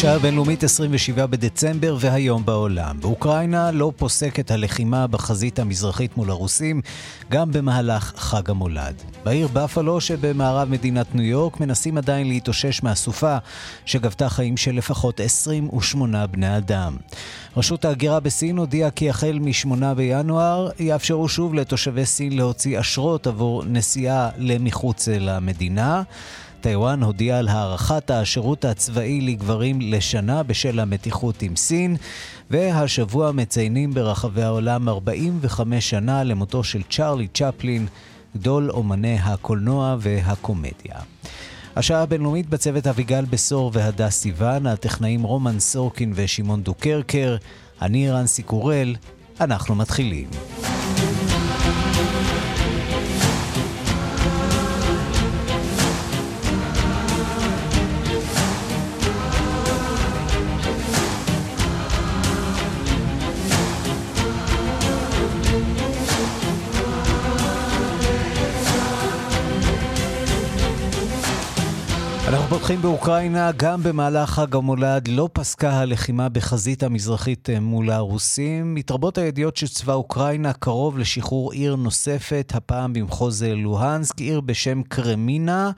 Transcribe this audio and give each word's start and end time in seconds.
השעה 0.00 0.14
הבינלאומית 0.14 0.64
27 0.64 1.26
בדצמבר 1.26 1.96
והיום 2.00 2.44
בעולם. 2.44 3.00
באוקראינה 3.00 3.70
לא 3.70 3.92
פוסקת 3.96 4.50
הלחימה 4.50 5.06
בחזית 5.06 5.58
המזרחית 5.58 6.16
מול 6.16 6.30
הרוסים, 6.30 6.80
גם 7.30 7.52
במהלך 7.52 8.12
חג 8.16 8.50
המולד. 8.50 8.94
בעיר 9.24 9.48
בפלו 9.52 10.00
שבמערב 10.00 10.68
מדינת 10.68 11.14
ניו 11.14 11.24
יורק 11.24 11.60
מנסים 11.60 11.98
עדיין 11.98 12.28
להתאושש 12.28 12.82
מהסופה 12.82 13.36
שגבתה 13.84 14.28
חיים 14.28 14.56
של 14.56 14.74
לפחות 14.74 15.20
28 15.20 16.26
בני 16.26 16.56
אדם. 16.56 16.96
רשות 17.56 17.84
ההגירה 17.84 18.20
בסין 18.20 18.56
הודיעה 18.56 18.90
כי 18.90 19.10
החל 19.10 19.38
מ-8 19.40 19.94
בינואר 19.96 20.70
יאפשרו 20.78 21.28
שוב 21.28 21.54
לתושבי 21.54 22.06
סין 22.06 22.36
להוציא 22.36 22.80
אשרות 22.80 23.26
עבור 23.26 23.64
נסיעה 23.64 24.28
למחוץ 24.38 25.08
למדינה. 25.08 26.02
טיוואן 26.60 27.02
הודיעה 27.02 27.38
על 27.38 27.48
הארכת 27.48 28.10
השירות 28.10 28.64
הצבאי 28.64 29.20
לגברים 29.20 29.80
לשנה 29.80 30.42
בשל 30.42 30.80
המתיחות 30.80 31.42
עם 31.42 31.56
סין, 31.56 31.96
והשבוע 32.50 33.32
מציינים 33.32 33.94
ברחבי 33.94 34.42
העולם 34.42 34.88
45 34.88 35.90
שנה 35.90 36.24
למותו 36.24 36.64
של 36.64 36.82
צ'רלי 36.90 37.28
צ'פלין, 37.34 37.86
גדול 38.36 38.70
אומני 38.70 39.18
הקולנוע 39.22 39.96
והקומדיה. 40.00 40.96
השעה 41.76 42.02
הבינלאומית 42.02 42.48
בצוות 42.50 42.86
אביגל 42.86 43.24
בשור 43.30 43.70
והדס 43.74 44.20
סיוון, 44.20 44.66
הטכנאים 44.66 45.22
רומן 45.22 45.60
סורקין 45.60 46.12
ושמעון 46.14 46.62
דוקרקר, 46.62 47.36
אני 47.82 48.10
רנסי 48.10 48.42
קורל, 48.42 48.96
אנחנו 49.40 49.74
מתחילים. 49.74 50.28
פותחים 72.70 72.82
באוקראינה, 72.82 73.50
גם 73.56 73.82
במהלך 73.82 74.30
חג 74.30 74.56
המולד 74.56 75.08
לא 75.08 75.28
פסקה 75.32 75.70
הלחימה 75.70 76.28
בחזית 76.28 76.82
המזרחית 76.82 77.50
אה, 77.50 77.60
מול 77.60 77.90
הרוסים. 77.90 78.74
מתרבות 78.74 79.18
הידיעות 79.18 79.56
שצבא 79.56 79.92
אוקראינה 79.92 80.52
קרוב 80.52 80.98
לשחרור 80.98 81.52
עיר 81.52 81.76
נוספת, 81.76 82.52
הפעם 82.54 82.92
במחוז 82.92 83.42
אה, 83.42 83.54
לוהנסק, 83.54 84.18
עיר 84.18 84.40
בשם 84.40 84.82
קרמינה. 84.82 85.70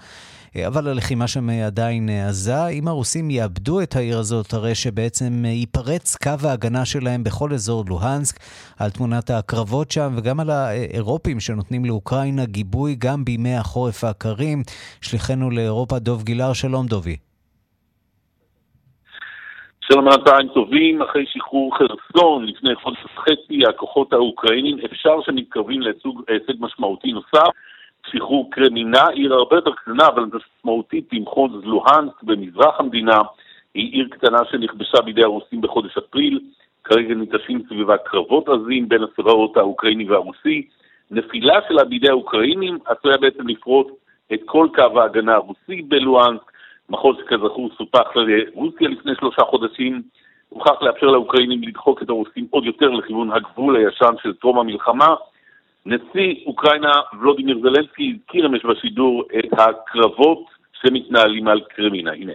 אה, 0.57 0.67
אבל 0.67 0.89
הלחימה 0.89 1.29
שם 1.29 1.51
עדיין 1.67 2.09
אה, 2.09 2.29
עזה. 2.29 2.67
אם 2.79 2.89
הרוסים 2.89 3.31
יאבדו 3.31 3.81
את 3.83 3.97
העיר 3.97 4.19
הזאת, 4.19 4.53
הרי 4.53 4.75
שבעצם 4.75 5.33
אה, 5.45 5.51
ייפרץ 5.51 6.17
קו 6.25 6.49
ההגנה 6.49 6.85
שלהם 6.85 7.25
בכל 7.25 7.53
אזור 7.53 7.85
לוהנסק, 7.89 8.37
על 8.81 8.91
תמונת 8.91 9.31
הקרבות 9.31 9.91
שם, 9.91 10.11
וגם 10.17 10.41
על 10.41 10.51
האירופים 10.51 11.41
שנותנים 11.41 11.85
לאוקראינה 11.85 12.45
גיבוי 12.45 12.97
גם 13.05 13.25
בימי 13.25 13.55
החורף 13.55 14.05
הקרים. 14.05 14.59
שליחנו 15.03 15.51
לאירופה 15.51 15.99
דוב 15.99 16.23
גילר, 16.23 16.53
שלום 16.53 16.87
דובי. 16.87 17.17
שלום 19.87 20.07
צהריים 20.25 20.49
טובים, 20.49 21.03
אחרי 21.03 21.25
שחרור 21.27 21.77
חרסון 21.79 22.47
לפני 22.47 22.75
חודש 22.83 22.99
וחצי, 23.05 23.59
הכוחות 23.69 24.13
האוקראינים 24.13 24.77
אפשר 24.85 25.17
שמתקרבים 25.27 25.81
להישג 25.81 26.53
משמעותי 26.61 27.13
נוסף. 27.13 27.53
שחרור 28.07 28.51
קרמינה, 28.51 29.07
עיר 29.09 29.35
הרבה 29.35 29.57
יותר 29.57 29.73
קטנה 29.73 30.07
אבל 30.07 30.25
משמעותית 30.33 31.09
במחוז 31.13 31.53
לוהנסק 31.65 32.23
במזרח 32.23 32.81
המדינה, 32.81 33.19
היא 33.75 33.93
עיר 33.93 34.09
קטנה 34.11 34.39
שנכבשה 34.51 35.03
בידי 35.05 35.23
הרוסים 35.23 35.61
בחודש 35.61 35.99
אפריל, 35.99 36.41
כרגע 36.85 37.15
ניטשים 37.15 37.63
סביבה 37.69 37.97
קרבות 37.97 38.49
עזים 38.49 38.89
בין 38.89 39.03
הצבאות 39.03 39.57
האוקראיני 39.57 40.11
והרוסי. 40.11 40.69
נפילה 41.11 41.55
שלה 41.69 41.85
בידי 41.85 42.09
האוקראינים 42.09 42.79
עשויה 42.87 43.17
בעצם 43.17 43.49
לפרוט 43.49 43.87
את 44.33 44.41
כל 44.45 44.69
קו 44.75 45.01
ההגנה 45.01 45.35
הרוסי 45.35 45.83
בלואנסק, 45.83 46.53
מחוז 46.91 47.17
שכזכור 47.17 47.71
סופח 47.79 48.17
לרוסיה 48.17 48.89
לפני 48.89 49.13
שלושה 49.21 49.43
חודשים, 49.43 50.03
הוכח 50.49 50.83
לאפשר 50.83 51.07
לאוקראינים 51.07 51.63
לדחוק 51.63 52.03
את 52.03 52.09
הרוסים 52.09 52.47
עוד 52.51 52.65
יותר 52.65 52.91
לכיוון 52.91 53.33
הגבול 53.33 53.77
הישן 53.77 54.15
של 54.23 54.33
טרום 54.33 54.59
המלחמה, 54.59 55.15
נשיא 55.86 56.46
אוקראינה 56.46 56.94
ולודימיר 57.20 57.60
זלנסקי 57.62 58.16
הזכיר 58.16 58.46
אמש 58.46 58.66
בשידור 58.66 59.24
את 59.40 59.60
הקרבות 59.60 60.44
שמתנהלים 60.82 61.48
על 61.48 61.62
קרמינה. 61.76 62.12
הנה. 62.12 62.34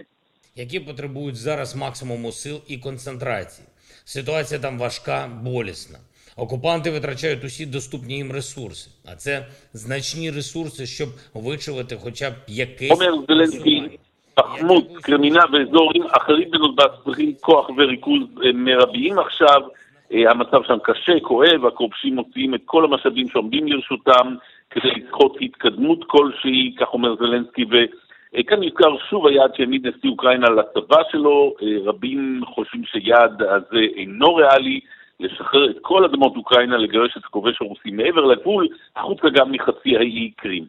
які 0.55 0.79
потребують 0.79 1.35
зараз 1.35 1.75
максимуму 1.75 2.31
сил 2.31 2.61
і 2.67 2.77
концентрації. 2.77 3.67
Ситуація 4.05 4.59
там 4.59 4.79
важка, 4.79 5.29
болісна. 5.43 5.99
Окупанти 6.37 6.91
витрачають 6.91 7.43
усі 7.43 7.65
доступні 7.65 8.13
їм 8.15 8.31
ресурси, 8.31 8.91
а 9.11 9.15
це 9.15 9.47
значні 9.73 10.31
ресурси, 10.31 10.85
щоб 10.85 11.09
вичувати 11.33 11.97
хоча 12.03 12.29
б 12.29 12.33
якийсь... 12.47 12.91
אומר 12.91 13.13
זלנסקי, 13.27 13.99
בחמוד, 14.37 14.87
קרמינה 15.01 15.43
ואזורים 15.53 16.03
אחרים 16.11 16.51
בנודבס 16.51 16.91
צריכים 17.05 17.33
כוח 17.41 17.69
וריכוז 17.69 18.21
מרביים 18.53 19.19
עכשיו, 19.19 19.61
אה, 19.61 19.76
המצב 20.10 20.62
שם 20.66 20.78
קשה, 20.82 21.20
כואב, 21.22 21.66
הכובשים 21.66 22.14
מוציאים 22.14 22.54
את 22.54 22.60
כל 22.64 22.84
המשאבים 22.84 23.28
שעומדים 23.28 23.68
לרשותם 23.68 24.34
כדי 24.70 24.90
לדחות 24.90 25.36
התקדמות 25.40 26.04
כלשהי, 26.06 26.74
כך 26.78 26.92
אומר 26.92 27.16
זלנסקי, 27.16 27.64
וכאן 27.64 28.62
נזכר 28.62 28.96
שוב 29.10 29.26
היעד 29.26 29.54
שהעמיד 29.54 29.86
נשיא 29.86 30.10
אוקראינה 30.10 30.46
לצבא 30.50 31.02
שלו, 31.10 31.54
אה, 31.62 31.76
רבים 31.84 32.40
חושבים 32.46 32.84
שיעד 32.84 33.42
הזה 33.42 33.80
אינו 33.96 34.34
ריאלי, 34.34 34.80
לשחרר 35.20 35.70
את 35.70 35.76
כל 35.82 36.04
אדמות 36.04 36.36
אוקראינה, 36.36 36.76
לגרש 36.76 37.16
את 37.16 37.24
הכובש 37.24 37.56
הרוסי 37.60 37.90
מעבר 37.90 38.24
לגבול, 38.24 38.68
החוצה 38.96 39.28
גם 39.28 39.52
מחצי 39.52 39.96
האי 39.96 40.30
קרים. 40.36 40.64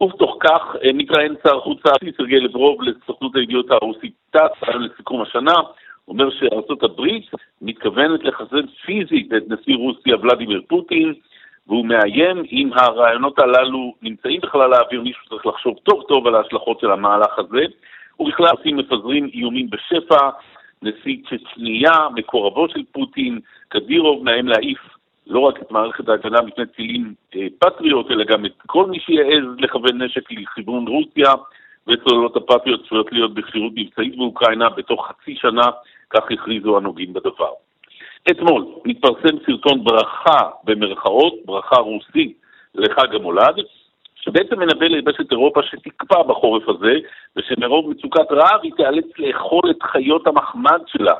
ובתוך 0.00 0.36
כך 0.40 0.76
אה, 0.84 0.92
מתראיין 0.94 1.34
שר 1.42 1.56
החוץ 1.56 1.78
הארצי 1.84 2.16
סרגי 2.16 2.40
לברוב 2.40 2.82
לסוכנות 2.82 3.36
הידיעות 3.36 3.70
הרוסית 3.70 4.12
טאס 4.30 4.52
לסיכום 4.74 5.22
השנה, 5.22 5.54
אומר 6.08 6.30
שארצות 6.30 6.82
הברית 6.82 7.26
מתכוונת 7.62 8.24
לחסן 8.24 8.66
פיזית 8.84 9.32
את 9.36 9.42
נשיא 9.48 9.76
רוסיה 9.76 10.16
ולדימיר 10.16 10.62
פוטין, 10.68 11.14
והוא 11.66 11.86
מאיים 11.86 12.42
אם 12.52 12.70
הרעיונות 12.74 13.38
הללו 13.38 13.94
נמצאים 14.02 14.40
בחלל 14.40 14.72
האוויר, 14.74 15.02
מישהו 15.02 15.28
צריך 15.28 15.46
לחשוב 15.46 15.76
טוב 15.82 16.02
טוב 16.08 16.26
על 16.26 16.34
ההשלכות 16.34 16.80
של 16.80 16.90
המהלך 16.90 17.38
הזה. 17.38 17.64
ובכלל 18.20 18.50
עושים 18.58 18.76
מפזרים 18.76 19.30
איומים 19.34 19.70
בשפע, 19.70 20.30
נשיא 20.82 21.16
צ'צ'ניה, 21.28 22.08
מקורבו 22.14 22.68
של 22.68 22.82
פוטין, 22.92 23.40
קדירוב 23.68 24.24
מאיים 24.24 24.48
להעיף 24.48 24.78
לא 25.26 25.40
רק 25.40 25.62
את 25.62 25.70
מערכת 25.70 26.08
ההגנה 26.08 26.42
מפני 26.42 26.66
טילים 26.66 27.14
אה, 27.36 27.46
פטריוט, 27.58 28.10
אלא 28.10 28.24
גם 28.24 28.46
את 28.46 28.52
כל 28.66 28.86
מי 28.86 29.00
שיעז 29.00 29.44
לכוון 29.58 30.02
נשק 30.02 30.32
לכיוון 30.32 30.88
רוסיה, 30.88 31.32
וצוללות 31.88 32.36
הפטריוט 32.36 32.84
צפויות 32.84 33.12
להיות 33.12 33.34
בכשירות 33.34 33.72
מבצעית 33.76 34.16
באוקראינה 34.16 34.68
בתוך 34.68 35.08
חצי 35.08 35.36
שנה 35.36 35.66
כך 36.10 36.22
הכריזו 36.30 36.76
הנוגעים 36.76 37.12
בדבר. 37.12 37.52
אתמול 38.30 38.66
מתפרסם 38.84 39.36
סרטון 39.46 39.84
ברכה 39.84 40.50
במרכאות, 40.64 41.34
ברכה 41.44 41.76
רוסית 41.76 42.38
לחג 42.74 43.14
המולד, 43.14 43.56
שבעצם 44.14 44.58
מנבא 44.58 44.86
ליבשת 44.86 45.30
אירופה 45.30 45.60
שתקפא 45.62 46.22
בחורף 46.22 46.68
הזה, 46.68 46.94
ושמרוב 47.36 47.90
מצוקת 47.90 48.32
רעב 48.32 48.60
היא 48.62 48.72
תיאלץ 48.76 49.04
לאכול 49.18 49.70
את 49.70 49.82
חיות 49.82 50.26
המחמד 50.26 50.80
שלה. 50.86 51.14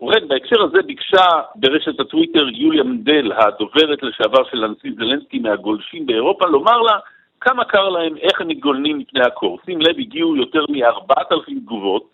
ובכן, 0.00 0.28
בהקשר 0.28 0.62
הזה 0.62 0.82
ביקשה 0.86 1.26
ברשת 1.54 2.00
הטוויטר 2.00 2.48
יוליה 2.48 2.82
מנדל, 2.82 3.32
הדוברת 3.32 4.02
לשעבר 4.02 4.44
של 4.50 4.64
הנשיא 4.64 4.90
זלנסקי 4.96 5.38
מהגולשים 5.38 6.06
באירופה, 6.06 6.46
לומר 6.46 6.82
לה 6.82 6.98
כמה 7.40 7.64
קר 7.64 7.88
להם, 7.88 8.16
איך 8.16 8.40
הם 8.40 8.48
מתגוננים 8.48 8.98
מפני 8.98 9.20
הקור. 9.20 9.58
שים 9.66 9.80
לב, 9.80 9.98
הגיעו 9.98 10.36
יותר 10.36 10.64
מ-4,000 10.68 11.60
תגובות, 11.60 12.11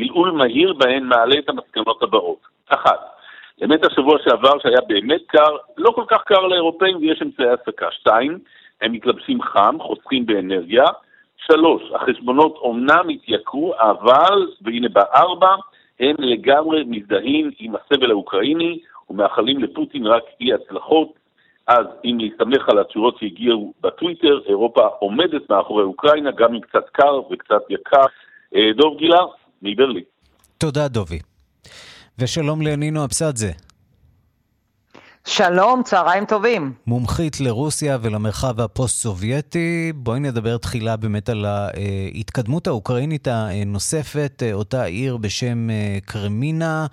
עלעול 0.00 0.30
מהיר 0.30 0.72
בהן 0.72 1.02
מעלה 1.02 1.38
את 1.38 1.48
המסקנות 1.48 2.02
הבאות. 2.02 2.38
אחת, 2.68 3.00
באמת 3.60 3.84
השבוע 3.84 4.18
שעבר 4.24 4.58
שהיה 4.58 4.80
באמת 4.88 5.20
קר, 5.26 5.56
לא 5.76 5.90
כל 5.90 6.04
כך 6.08 6.22
קר 6.22 6.40
לאירופאים 6.40 6.96
ויש 6.96 7.22
אמצעי 7.22 7.48
הסקה. 7.48 7.86
שתיים, 7.90 8.38
הם 8.80 8.92
מתלבשים 8.92 9.42
חם, 9.42 9.76
חוסכים 9.80 10.26
באנרגיה. 10.26 10.84
שלוש, 11.46 11.82
החשבונות 11.94 12.56
אומנם 12.56 13.08
התייקרו, 13.08 13.74
אבל, 13.78 14.46
והנה 14.62 14.88
בארבע, 14.88 15.54
הם 16.00 16.16
לגמרי 16.18 16.84
מזדהים 16.86 17.50
עם 17.58 17.74
הסבל 17.76 18.10
האוקראיני 18.10 18.78
ומאחלים 19.10 19.58
לפוטין 19.58 20.06
רק 20.06 20.22
אי 20.40 20.52
הצלחות. 20.52 21.12
אז 21.66 21.86
אם 22.04 22.18
להסתמך 22.20 22.68
על 22.68 22.78
התשובות 22.78 23.18
שהגיעו 23.18 23.72
בטוויטר, 23.80 24.40
אירופה 24.46 24.86
עומדת 24.98 25.50
מאחורי 25.50 25.82
אוקראינה, 25.82 26.30
גם 26.30 26.54
אם 26.54 26.60
קצת 26.60 26.88
קר 26.88 27.20
וקצת 27.30 27.62
יקר. 27.70 28.04
אה, 28.54 28.70
דוב 28.76 28.98
גילה, 28.98 29.20
מברלין. 29.62 30.04
תודה, 30.58 30.88
דובי. 30.88 31.18
ושלום 32.18 32.62
לנינו 32.62 33.04
אבסדזה. 33.04 33.52
שלום, 35.26 35.82
צהריים 35.82 36.24
טובים. 36.24 36.72
מומחית 36.86 37.40
לרוסיה 37.40 37.98
ולמרחב 38.02 38.60
הפוסט-סובייטי. 38.60 39.92
בואי 39.94 40.20
נדבר 40.20 40.56
תחילה 40.56 40.96
באמת 40.96 41.28
על 41.28 41.44
ההתקדמות 41.44 42.66
האוקראינית 42.66 43.28
הנוספת, 43.30 44.42
אותה 44.52 44.84
עיר 44.84 45.16
בשם 45.16 45.70
אה, 45.70 45.98
קרמינה. 46.04 46.86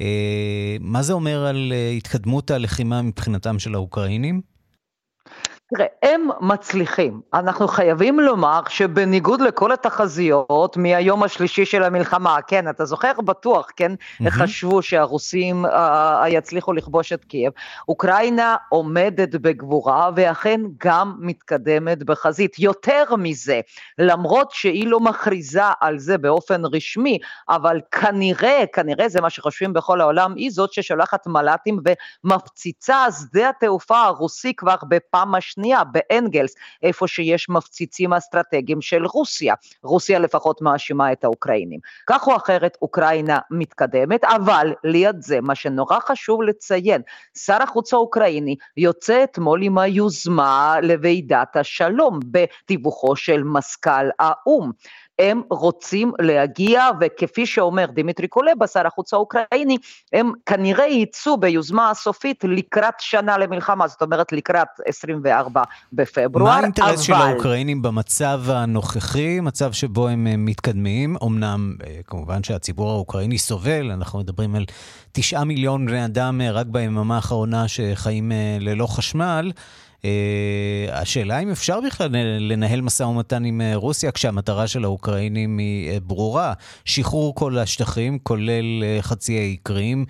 אה, 0.00 0.76
מה 0.80 1.02
זה 1.02 1.12
אומר 1.12 1.46
על 1.46 1.72
אה, 1.74 1.90
התקדמות 1.90 2.50
הלחימה 2.50 3.02
מבחינתם 3.02 3.58
של 3.58 3.74
האוקראינים? 3.74 4.40
תראה, 5.74 5.86
הם 6.02 6.28
מצליחים. 6.40 7.20
אנחנו 7.34 7.68
חייבים 7.68 8.20
לומר 8.20 8.60
שבניגוד 8.68 9.40
לכל 9.40 9.72
התחזיות 9.72 10.76
מהיום 10.76 11.22
השלישי 11.22 11.64
של 11.64 11.82
המלחמה, 11.82 12.38
כן, 12.46 12.68
אתה 12.68 12.84
זוכר 12.84 13.12
בטוח, 13.24 13.68
כן, 13.76 13.92
mm-hmm. 13.92 14.30
חשבו 14.30 14.82
שהרוסים 14.82 15.66
uh, 15.66 15.68
יצליחו 16.28 16.72
לכבוש 16.72 17.12
את 17.12 17.24
קייב. 17.24 17.52
אוקראינה 17.88 18.56
עומדת 18.68 19.34
בגבורה 19.34 20.10
ואכן 20.16 20.60
גם 20.84 21.14
מתקדמת 21.18 22.02
בחזית. 22.02 22.58
יותר 22.58 23.04
מזה, 23.18 23.60
למרות 23.98 24.50
שהיא 24.50 24.86
לא 24.86 25.00
מכריזה 25.00 25.62
על 25.80 25.98
זה 25.98 26.18
באופן 26.18 26.62
רשמי, 26.64 27.18
אבל 27.48 27.80
כנראה, 27.90 28.64
כנראה 28.72 29.08
זה 29.08 29.20
מה 29.20 29.30
שחושבים 29.30 29.72
בכל 29.72 30.00
העולם, 30.00 30.34
היא 30.34 30.50
זאת 30.50 30.72
ששולחת 30.72 31.26
מל"טים 31.26 31.78
ומפציצה 32.24 33.06
שדה 33.20 33.48
התעופה 33.48 34.02
הרוסי 34.02 34.54
כבר 34.54 34.76
בפעם 34.88 35.34
השנייה. 35.34 35.59
השנייה, 35.60 35.82
באנגלס, 35.84 36.54
איפה 36.82 37.08
שיש 37.08 37.48
מפציצים 37.48 38.12
אסטרטגיים 38.12 38.80
של 38.80 39.06
רוסיה. 39.06 39.54
רוסיה 39.82 40.18
לפחות 40.18 40.62
מאשימה 40.62 41.12
את 41.12 41.24
האוקראינים. 41.24 41.80
כך 42.06 42.26
או 42.26 42.36
אחרת, 42.36 42.76
אוקראינה 42.82 43.38
מתקדמת, 43.50 44.24
אבל 44.24 44.72
ליד 44.84 45.16
זה, 45.22 45.40
מה 45.40 45.54
שנורא 45.54 45.98
חשוב 46.00 46.42
לציין, 46.42 47.02
שר 47.38 47.62
החוץ 47.62 47.92
האוקראיני 47.94 48.56
יוצא 48.76 49.24
אתמול 49.24 49.62
עם 49.62 49.78
היוזמה 49.78 50.76
לוועידת 50.82 51.56
השלום 51.56 52.20
בתיווכו 52.30 53.16
של 53.16 53.42
מזכ"ל 53.42 54.08
האו"ם. 54.18 54.70
הם 55.20 55.42
רוצים 55.50 56.12
להגיע, 56.20 56.84
וכפי 57.00 57.46
שאומר 57.46 57.86
דימיטרי 57.86 58.28
קולבה, 58.28 58.66
שר 58.66 58.86
החוץ 58.86 59.12
האוקראיני, 59.12 59.76
הם 60.12 60.32
כנראה 60.46 60.86
יצאו 60.86 61.36
ביוזמה 61.36 61.90
הסופית 61.90 62.44
לקראת 62.48 62.94
שנה 62.98 63.38
למלחמה, 63.38 63.88
זאת 63.88 64.02
אומרת 64.02 64.32
לקראת 64.32 64.68
24 64.86 65.62
בפברואר, 65.92 66.44
מה 66.44 66.56
האינטרס 66.56 66.88
אבל... 66.88 66.96
של 66.96 67.12
האוקראינים 67.12 67.82
במצב 67.82 68.40
הנוכחי, 68.46 69.40
מצב 69.40 69.72
שבו 69.72 70.08
הם 70.08 70.44
מתקדמים? 70.44 71.16
אמנם, 71.24 71.76
אה, 71.86 72.00
כמובן 72.06 72.42
שהציבור 72.42 72.90
האוקראיני 72.90 73.38
סובל, 73.38 73.90
אנחנו 73.90 74.18
מדברים 74.18 74.54
על 74.54 74.64
תשעה 75.12 75.44
מיליון 75.44 75.86
בני 75.86 76.04
אדם 76.04 76.40
אה, 76.40 76.50
רק 76.50 76.66
ביממה 76.66 77.16
האחרונה 77.16 77.68
שחיים 77.68 78.32
אה, 78.32 78.56
ללא 78.60 78.86
חשמל. 78.86 79.52
Uh, 80.00 80.92
השאלה 80.92 81.38
אם 81.38 81.50
אפשר 81.50 81.80
בכלל 81.80 82.08
לנהל 82.40 82.80
משא 82.80 83.02
ומתן 83.02 83.44
עם 83.44 83.60
uh, 83.60 83.76
רוסיה 83.76 84.12
כשהמטרה 84.12 84.66
של 84.66 84.84
האוקראינים 84.84 85.58
היא 85.58 85.96
uh, 85.96 86.00
ברורה, 86.00 86.52
שחרור 86.84 87.34
כל 87.34 87.58
השטחים, 87.58 88.18
כולל 88.18 88.84
חצי 89.00 89.38
האי 89.38 89.56
קרים, 89.62 90.04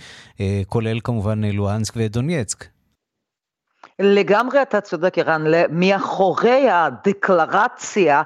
כולל 0.67 1.01
כמובן 1.05 1.45
לואנסק 1.45 1.95
ודונייצק. 1.97 2.65
לגמרי 3.99 4.63
אתה 4.63 4.81
צודק, 4.81 5.19
ערן, 5.19 5.45
מאחורי 5.71 6.71
הדקלרציה 6.71 8.23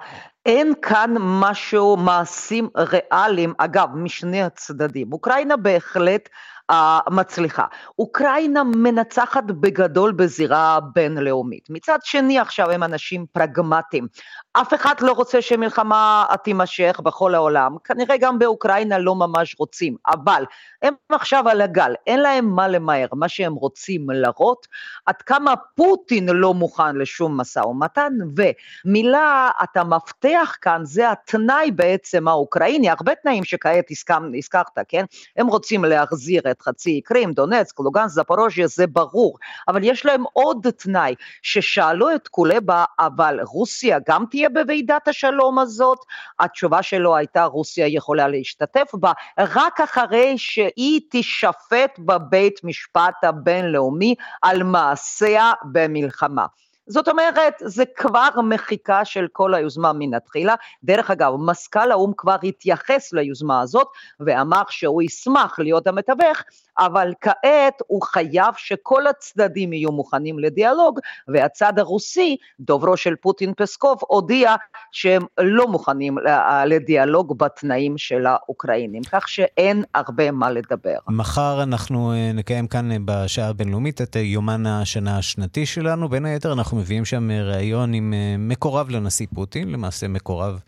אין 0.47 0.73
כאן 0.83 1.15
משהו, 1.19 1.97
מעשים 1.97 2.69
ריאליים, 2.77 3.55
אגב, 3.59 3.89
משני 3.95 4.43
הצדדים. 4.43 5.13
אוקראינה 5.13 5.57
בהחלט 5.57 6.29
מצליחה. 7.11 7.65
אוקראינה 7.99 8.63
מנצחת 8.65 9.45
בגדול 9.45 10.13
בזירה 10.13 10.79
בינלאומית. 10.95 11.71
מצד 11.71 11.99
שני 12.03 12.39
עכשיו 12.39 12.71
הם 12.71 12.83
אנשים 12.83 13.27
פרגמטיים. 13.33 14.07
אף 14.57 14.75
אחד 14.75 14.95
לא 15.01 15.13
רוצה 15.13 15.43
שמלחמה 15.43 16.27
תימשך 16.45 17.01
בכל 17.05 17.35
העולם, 17.35 17.77
כנראה 17.85 18.17
גם 18.17 18.39
באוקראינה 18.39 18.99
לא 18.99 19.15
ממש 19.15 19.57
רוצים, 19.59 19.97
אבל 20.07 20.45
הם 20.83 20.95
עכשיו 21.09 21.49
על 21.49 21.61
הגל, 21.61 21.95
אין 22.07 22.21
להם 22.21 22.47
מה 22.47 22.69
למהר, 22.69 23.07
מה 23.13 23.29
שהם 23.29 23.55
רוצים 23.55 24.11
להראות, 24.11 24.67
עד 25.07 25.23
כמה 25.23 25.55
פוטין 25.57 26.29
לא 26.29 26.55
מוכן 26.55 26.97
לשום 26.97 27.41
משא 27.41 27.59
ומתן, 27.59 28.13
ומילה, 28.37 29.51
אתה 29.63 29.85
מפתח 29.85 30.57
כאן, 30.63 30.81
זה 30.85 31.11
התנאי 31.11 31.71
בעצם 31.71 32.29
האוקראיני, 32.29 32.91
הרבה 32.91 33.15
תנאים 33.15 33.45
שכעת 33.45 33.85
הזכרת, 33.91 34.79
כן? 34.89 35.05
הם 35.37 35.47
רוצים 35.47 35.85
להחזיר 35.85 36.43
את 36.51 36.63
חצי 36.63 37.01
קרים, 37.05 37.33
דונצק, 37.33 37.81
לוגנס, 37.81 38.13
זפורוז'יה, 38.13 38.67
זה 38.67 38.87
ברור, 38.87 39.39
אבל 39.69 39.85
יש 39.85 40.07
להם 40.07 40.25
עוד 40.33 40.67
תנאי, 40.77 41.15
ששאלו 41.43 42.15
את 42.15 42.29
קולבה, 42.29 42.85
אבל 42.99 43.41
רוסיה 43.43 43.99
גם 44.09 44.25
תהיה 44.31 44.44
בוועידת 44.49 45.09
השלום 45.09 45.59
הזאת? 45.59 45.99
התשובה 46.41 46.83
שלו 46.83 47.17
הייתה 47.17 47.45
רוסיה 47.45 47.87
יכולה 47.87 48.29
להשתתף 48.29 48.91
בה, 48.95 49.13
רק 49.39 49.81
אחרי 49.81 50.39
שהיא 50.39 51.01
תישפט 51.11 51.99
בבית 51.99 52.61
משפט 52.65 53.25
הבינלאומי 53.25 54.15
על 54.43 54.63
מעשיה 54.63 55.53
במלחמה. 55.73 56.47
זאת 56.87 57.09
אומרת, 57.09 57.55
זה 57.61 57.85
כבר 57.97 58.29
מחיקה 58.49 59.05
של 59.05 59.27
כל 59.33 59.55
היוזמה 59.55 59.93
מן 59.93 60.15
התחילה. 60.15 60.55
דרך 60.85 61.11
אגב, 61.11 61.33
מזכ"ל 61.37 61.93
האו"ם 61.93 62.13
כבר 62.17 62.37
התייחס 62.43 63.13
ליוזמה 63.13 63.61
הזאת 63.61 63.87
ואמר 64.21 64.63
שהוא 64.69 65.03
ישמח 65.03 65.59
להיות 65.59 65.87
המתווך, 65.87 66.43
אבל 66.79 67.13
כעת 67.21 67.83
הוא 67.87 68.03
חייב 68.03 68.55
שכל 68.57 69.07
הצדדים 69.07 69.73
יהיו 69.73 69.93
מוכנים 69.93 70.39
לדיאלוג, 70.39 71.01
והצד 71.29 71.79
הרוסי, 71.79 72.37
דוברו 72.61 72.97
של 72.97 73.17
פוטין 73.17 73.53
פסקוב, 73.57 73.99
הודיע 74.09 74.55
שהם 74.93 75.23
לא 75.39 75.69
מוכנים 75.69 76.19
לדיאלוג 76.67 77.39
בתנאים 77.39 77.99
של 77.99 78.27
האוקראינים, 78.27 79.03
כך 79.13 79.29
שאין 79.29 79.85
הרבה 79.95 80.31
מה 80.31 80.51
לדבר. 80.51 80.99
מחר 81.09 81.63
אנחנו 81.63 82.13
אה, 82.13 82.33
נקיים 82.35 82.67
כאן 82.67 82.93
אה, 82.93 82.97
בשעה 83.05 83.49
הבינלאומית 83.49 84.03
את 84.03 84.17
אה, 84.17 84.21
יומן 84.21 84.67
השנה 84.67 85.19
השנתי 85.19 85.67
שלנו, 85.67 86.09
בין 86.09 86.25
היתר 86.25 86.53
אנחנו 86.53 86.77
מביאים 86.77 87.05
שם 87.05 87.31
ראיון 87.31 87.95
עם 87.95 88.15
מקורב 88.39 88.91
לנשיא 88.91 89.27
פוטין, 89.35 89.73
למעשה 89.73 90.09
מקורב... 90.09 90.61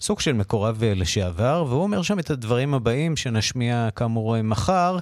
סוג 0.00 0.20
של 0.20 0.32
מקורב 0.32 0.84
לשעבר, 0.84 1.64
והוא 1.68 1.82
אומר 1.82 2.02
שם 2.02 2.18
את 2.18 2.30
הדברים 2.30 2.74
הבאים 2.74 3.16
שנשמיע 3.16 3.88
כאמור 3.96 4.42
מחר. 4.42 4.98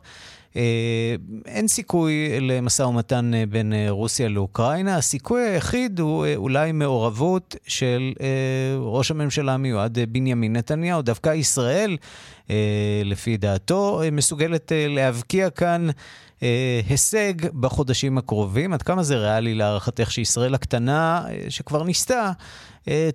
אה, 0.57 1.14
אין 1.47 1.68
סיכוי 1.68 2.40
למשא 2.40 2.83
ומתן 2.83 3.35
אה, 3.35 3.45
בין 3.47 3.73
אה, 3.73 3.87
רוסיה 3.90 4.28
לאוקראינה. 4.28 4.97
הסיכוי 4.97 5.42
היחיד 5.42 6.00
הוא 6.00 6.26
אולי 6.37 6.73
מעורבות 6.73 7.57
של 7.66 8.12
ראש 8.78 9.11
הממשלה 9.11 9.54
המיועד 9.54 9.99
בנימין 10.09 10.57
נתניהו. 10.57 11.02
דווקא 11.02 11.35
ישראל, 11.35 11.97
לפי 13.04 13.37
דעתו, 13.37 14.00
מסוגלת 14.12 14.73
להבקיע 14.88 15.50
כאן 15.50 15.88
הישג 16.88 17.33
בחודשים 17.61 18.19
הקרובים. 18.19 18.73
עד 18.73 18.83
כמה 18.83 19.03
זה 19.03 19.17
ריאלי 19.17 19.55
להערכתך 19.55 20.11
שישראל 20.11 20.55
הקטנה, 20.55 21.25
שכבר 21.49 21.83
ניסתה, 21.83 22.33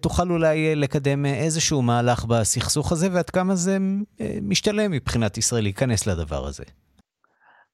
תוכל 0.01 0.31
אולי 0.31 0.75
לקדם 0.75 1.25
איזשהו 1.25 1.81
מהלך 1.81 2.25
בסכסוך 2.25 2.91
הזה, 2.91 3.09
ועד 3.11 3.29
כמה 3.29 3.55
זה 3.55 3.77
משתלם 4.41 4.91
מבחינת 4.91 5.37
ישראל 5.37 5.63
להיכנס 5.63 6.07
לדבר 6.07 6.47
הזה? 6.47 6.63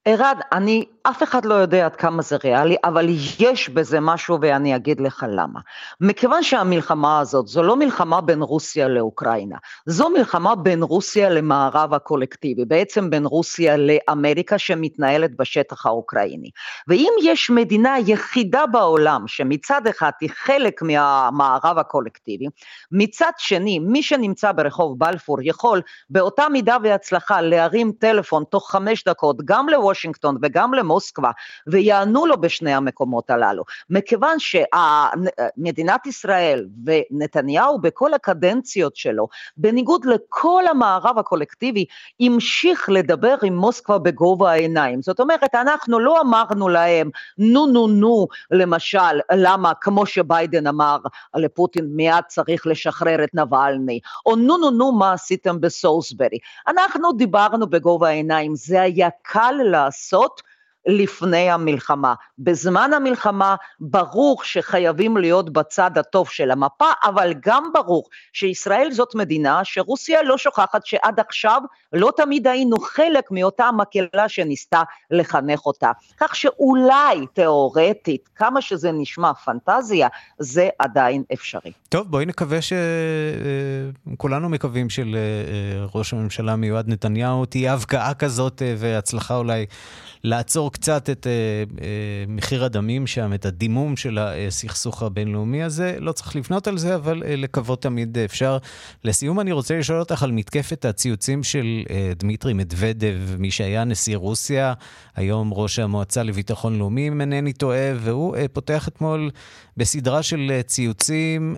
ערד, 0.07 0.39
אני, 0.51 0.85
אף 1.03 1.23
אחד 1.23 1.45
לא 1.45 1.53
יודע 1.53 1.85
עד 1.85 1.95
כמה 1.95 2.21
זה 2.21 2.37
ריאלי, 2.43 2.75
אבל 2.83 3.07
יש 3.39 3.69
בזה 3.69 3.99
משהו 3.99 4.37
ואני 4.41 4.75
אגיד 4.75 5.01
לך 5.01 5.25
למה. 5.29 5.59
מכיוון 6.01 6.43
שהמלחמה 6.43 7.19
הזאת 7.19 7.47
זו 7.47 7.63
לא 7.63 7.75
מלחמה 7.75 8.21
בין 8.21 8.41
רוסיה 8.41 8.87
לאוקראינה, 8.87 9.57
זו 9.85 10.09
מלחמה 10.09 10.55
בין 10.55 10.83
רוסיה 10.83 11.29
למערב 11.29 11.93
הקולקטיבי, 11.93 12.65
בעצם 12.65 13.09
בין 13.09 13.25
רוסיה 13.25 13.75
לאמריקה 13.77 14.57
שמתנהלת 14.57 15.37
בשטח 15.37 15.85
האוקראיני. 15.85 16.49
ואם 16.87 17.11
יש 17.23 17.49
מדינה 17.49 17.95
יחידה 18.05 18.65
בעולם 18.65 19.23
שמצד 19.27 19.87
אחד 19.87 20.11
היא 20.21 20.29
חלק 20.33 20.81
מהמערב 20.81 21.77
הקולקטיבי, 21.77 22.45
מצד 22.91 23.31
שני 23.37 23.79
מי 23.79 24.03
שנמצא 24.03 24.51
ברחוב 24.51 24.99
בלפור 24.99 25.37
יכול 25.41 25.81
באותה 26.09 26.49
מידה 26.49 26.77
והצלחה 26.83 27.41
להרים 27.41 27.91
טלפון 27.99 28.43
תוך 28.49 28.71
חמש 28.71 29.03
דקות 29.03 29.37
גם 29.45 29.69
לוושינגטון, 29.69 29.94
לוושינגטון 29.95 30.37
וגם 30.41 30.73
למוסקבה 30.73 31.31
ויענו 31.67 32.25
לו 32.25 32.41
בשני 32.41 32.73
המקומות 32.73 33.29
הללו. 33.29 33.63
מכיוון 33.89 34.37
שמדינת 34.39 36.05
ישראל 36.05 36.67
ונתניהו 36.85 37.79
בכל 37.81 38.13
הקדנציות 38.13 38.95
שלו, 38.95 39.27
בניגוד 39.57 40.05
לכל 40.05 40.63
המערב 40.69 41.19
הקולקטיבי, 41.19 41.85
המשיך 42.19 42.89
לדבר 42.89 43.35
עם 43.43 43.55
מוסקבה 43.55 43.97
בגובה 43.97 44.51
העיניים. 44.51 45.01
זאת 45.01 45.19
אומרת, 45.19 45.55
אנחנו 45.55 45.99
לא 45.99 46.21
אמרנו 46.21 46.69
להם, 46.69 47.09
נו 47.37 47.65
נו 47.65 47.87
נו, 47.87 48.27
למשל, 48.51 49.19
למה, 49.33 49.73
כמו 49.81 50.05
שביידן 50.05 50.67
אמר 50.67 50.97
לפוטין, 51.35 51.85
מיד 51.89 52.23
צריך 52.27 52.67
לשחרר 52.67 53.23
את 53.23 53.35
נבלני, 53.35 53.99
או 54.25 54.35
נו 54.35 54.57
נו 54.57 54.71
נו, 54.71 54.91
מה 54.91 55.13
עשיתם 55.13 55.61
בסולסברי. 55.61 56.37
אנחנו 56.67 57.11
דיברנו 57.11 57.67
בגובה 57.67 58.07
העיניים, 58.07 58.55
זה 58.55 58.81
היה 58.81 59.09
קל 59.21 59.55
לעשות, 59.85 60.41
לפני 60.87 61.51
המלחמה. 61.51 62.13
בזמן 62.39 62.91
המלחמה 62.93 63.55
ברור 63.79 64.43
שחייבים 64.43 65.17
להיות 65.17 65.53
בצד 65.53 65.97
הטוב 65.97 66.29
של 66.29 66.51
המפה, 66.51 66.89
אבל 67.03 67.33
גם 67.45 67.63
ברור 67.73 68.03
שישראל 68.33 68.91
זאת 68.91 69.15
מדינה 69.15 69.61
שרוסיה 69.63 70.23
לא 70.23 70.37
שוכחת 70.37 70.85
שעד 70.85 71.19
עכשיו 71.19 71.61
לא 71.93 72.11
תמיד 72.17 72.47
היינו 72.47 72.77
חלק 72.79 73.31
מאותה 73.31 73.69
מקהלה 73.71 74.29
שניסתה 74.29 74.83
לחנך 75.11 75.65
אותה. 75.65 75.91
כך 76.19 76.35
שאולי 76.35 77.25
תיאורטית, 77.33 78.29
כמה 78.35 78.61
שזה 78.61 78.91
נשמע 78.91 79.33
פנטזיה, 79.33 80.07
זה 80.39 80.69
עדיין 80.79 81.23
אפשרי. 81.33 81.71
טוב, 81.89 82.11
בואי 82.11 82.25
נקווה 82.25 82.59
שכולנו 84.11 84.49
מקווים 84.49 84.87
שלראש 84.89 86.13
הממשלה 86.13 86.53
המיועד 86.53 86.87
נתניהו 86.87 87.45
תהיה 87.45 87.73
הבקעה 87.73 88.13
כזאת 88.13 88.61
והצלחה 88.77 89.35
אולי 89.35 89.65
לעצור 90.23 90.71
קצת 90.75 91.09
את 91.09 91.27
uh, 91.27 91.71
uh, 91.77 91.81
מחיר 92.27 92.63
הדמים 92.63 93.07
שם, 93.07 93.33
את 93.33 93.45
הדימום 93.45 93.97
של 93.97 94.17
הסכסוך 94.17 95.03
הבינלאומי 95.03 95.63
הזה. 95.63 95.97
לא 95.99 96.11
צריך 96.11 96.35
לפנות 96.35 96.67
על 96.67 96.77
זה, 96.77 96.95
אבל 96.95 97.23
uh, 97.23 97.25
לקוות 97.27 97.81
תמיד 97.81 98.17
אפשר. 98.17 98.57
לסיום, 99.03 99.39
אני 99.39 99.51
רוצה 99.51 99.77
לשאול 99.79 99.99
אותך 99.99 100.23
על 100.23 100.31
מתקפת 100.31 100.85
הציוצים 100.85 101.43
של 101.43 101.83
דמיטרי 102.17 102.53
מדוודב, 102.53 103.19
מי 103.39 103.51
שהיה 103.51 103.83
נשיא 103.83 104.17
רוסיה, 104.17 104.73
היום 105.15 105.53
ראש 105.53 105.79
המועצה 105.79 106.23
לביטחון 106.23 106.79
לאומי, 106.79 107.07
אם 107.07 107.21
אינני 107.21 107.53
טועה, 107.53 107.91
והוא 107.95 108.35
פותח 108.53 108.87
אתמול 108.87 109.31
בסדרה 109.77 110.23
של 110.23 110.61
ציוצים 110.65 111.55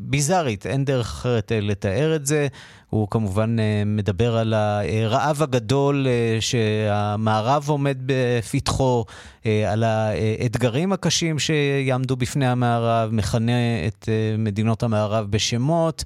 ביזארית, 0.00 0.66
אין 0.66 0.84
דרך 0.84 1.06
אחרת 1.06 1.52
לתאר 1.54 2.16
את 2.16 2.26
זה. 2.26 2.46
הוא 2.94 3.08
כמובן 3.10 3.56
מדבר 3.86 4.36
על 4.36 4.54
הרעב 4.54 5.42
הגדול 5.42 6.06
שהמערב 6.40 7.68
עומד 7.68 7.98
בפתחו, 8.06 9.04
על 9.44 9.84
האתגרים 9.84 10.92
הקשים 10.92 11.38
שיעמדו 11.38 12.16
בפני 12.16 12.46
המערב, 12.46 13.10
מכנה 13.12 13.86
את 13.86 14.08
מדינות 14.38 14.82
המערב 14.82 15.26
בשמות. 15.30 16.04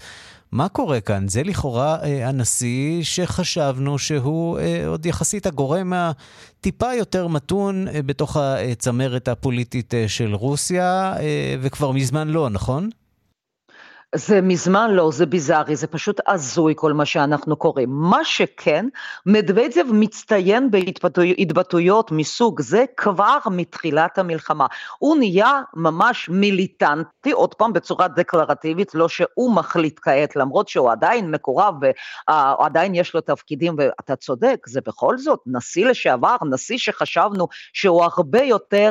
מה 0.52 0.68
קורה 0.68 1.00
כאן? 1.00 1.28
זה 1.28 1.42
לכאורה 1.42 1.96
הנשיא 2.24 3.02
שחשבנו 3.02 3.98
שהוא 3.98 4.58
עוד 4.86 5.06
יחסית 5.06 5.46
הגורם 5.46 5.92
הטיפה 5.92 6.94
יותר 6.94 7.26
מתון 7.26 7.86
בתוך 8.06 8.36
הצמרת 8.36 9.28
הפוליטית 9.28 9.94
של 10.06 10.34
רוסיה, 10.34 11.14
וכבר 11.60 11.92
מזמן 11.92 12.28
לא, 12.28 12.50
נכון? 12.50 12.90
זה 14.14 14.40
מזמן 14.40 14.90
לא, 14.90 15.10
זה 15.12 15.26
ביזארי, 15.26 15.76
זה 15.76 15.86
פשוט 15.86 16.20
הזוי 16.26 16.74
כל 16.76 16.92
מה 16.92 17.04
שאנחנו 17.04 17.56
קוראים. 17.56 17.88
מה 17.90 18.24
שכן, 18.24 18.86
מדוודב 19.26 19.84
מצטיין 19.92 20.70
בהתבטאויות 20.70 22.12
מסוג 22.12 22.60
זה 22.60 22.84
כבר 22.96 23.38
מתחילת 23.50 24.18
המלחמה. 24.18 24.66
הוא 24.98 25.16
נהיה 25.16 25.60
ממש 25.74 26.28
מיליטנטי, 26.28 27.30
עוד 27.30 27.54
פעם 27.54 27.72
בצורה 27.72 28.08
דקלרטיבית, 28.08 28.94
לא 28.94 29.08
שהוא 29.08 29.54
מחליט 29.54 30.00
כעת, 30.02 30.36
למרות 30.36 30.68
שהוא 30.68 30.90
עדיין 30.90 31.30
מקורב 31.30 31.74
ועדיין 32.28 32.94
יש 32.94 33.14
לו 33.14 33.20
תפקידים, 33.20 33.74
ואתה 33.78 34.16
צודק, 34.16 34.66
זה 34.66 34.80
בכל 34.86 35.18
זאת 35.18 35.40
נשיא 35.46 35.86
לשעבר, 35.86 36.36
נשיא 36.50 36.78
שחשבנו 36.78 37.48
שהוא 37.72 38.04
הרבה 38.04 38.42
יותר 38.42 38.90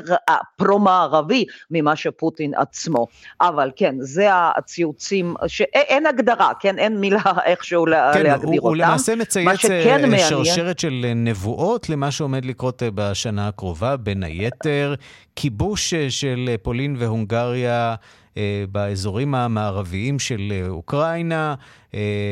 פרו-מערבי 0.57 1.45
ממה 1.71 1.95
שפוטין 1.95 2.53
עצמו. 2.55 3.07
אבל 3.41 3.71
כן, 3.75 3.95
זה 3.99 4.27
הציוץ. 4.31 5.06
רוצים, 5.07 5.35
שאין 5.47 6.05
הגדרה, 6.05 6.51
כן, 6.59 6.79
אין 6.79 6.99
מילה 6.99 7.21
איכשהו 7.45 7.85
כן, 8.13 8.23
להגדיר 8.23 8.47
הוא, 8.47 8.55
אותם. 8.55 8.67
הוא 8.67 8.75
למעשה 8.75 9.15
מצייץ 9.15 9.65
אה, 9.65 10.19
שרשרת 10.29 10.79
של 10.79 11.05
אה, 11.07 11.13
נבואות 11.13 11.89
למה 11.89 12.11
שעומד 12.11 12.45
לקרות 12.45 12.83
אה, 12.83 12.89
בשנה 12.93 13.47
הקרובה, 13.47 13.97
בין 13.97 14.23
היתר 14.23 14.95
כיבוש 15.35 15.93
של 16.09 16.55
פולין 16.61 16.95
והונגריה. 16.99 17.95
באזורים 18.71 19.35
המערביים 19.35 20.19
של 20.19 20.65
אוקראינה, 20.69 21.55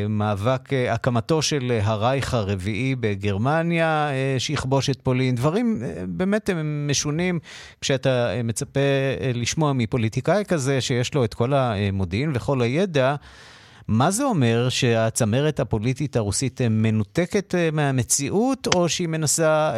מאבק 0.09 0.69
הקמתו 0.89 1.41
של 1.41 1.79
הרייך 1.81 2.33
הרביעי 2.33 2.95
בגרמניה, 2.99 4.09
שיכבוש 4.37 4.89
את 4.89 5.01
פולין, 5.01 5.35
דברים 5.35 5.81
באמת 6.07 6.49
משונים 6.89 7.39
כשאתה 7.81 8.29
מצפה 8.43 8.79
לשמוע 9.33 9.73
מפוליטיקאי 9.73 10.43
כזה 10.47 10.81
שיש 10.81 11.13
לו 11.13 11.25
את 11.25 11.33
כל 11.33 11.53
המודיעין 11.53 12.31
וכל 12.35 12.61
הידע. 12.61 13.15
מה 13.87 14.11
זה 14.11 14.23
אומר 14.23 14.69
שהצמרת 14.69 15.59
הפוליטית 15.59 16.15
הרוסית 16.15 16.61
מנותקת 16.61 17.55
מהמציאות, 17.73 18.67
או 18.75 18.89
שהיא 18.89 19.07
מנסה 19.07 19.73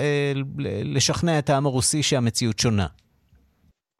לשכנע 0.84 1.39
את 1.39 1.50
העם 1.50 1.65
הרוסי 1.65 2.03
שהמציאות 2.03 2.60
שונה? 2.60 2.88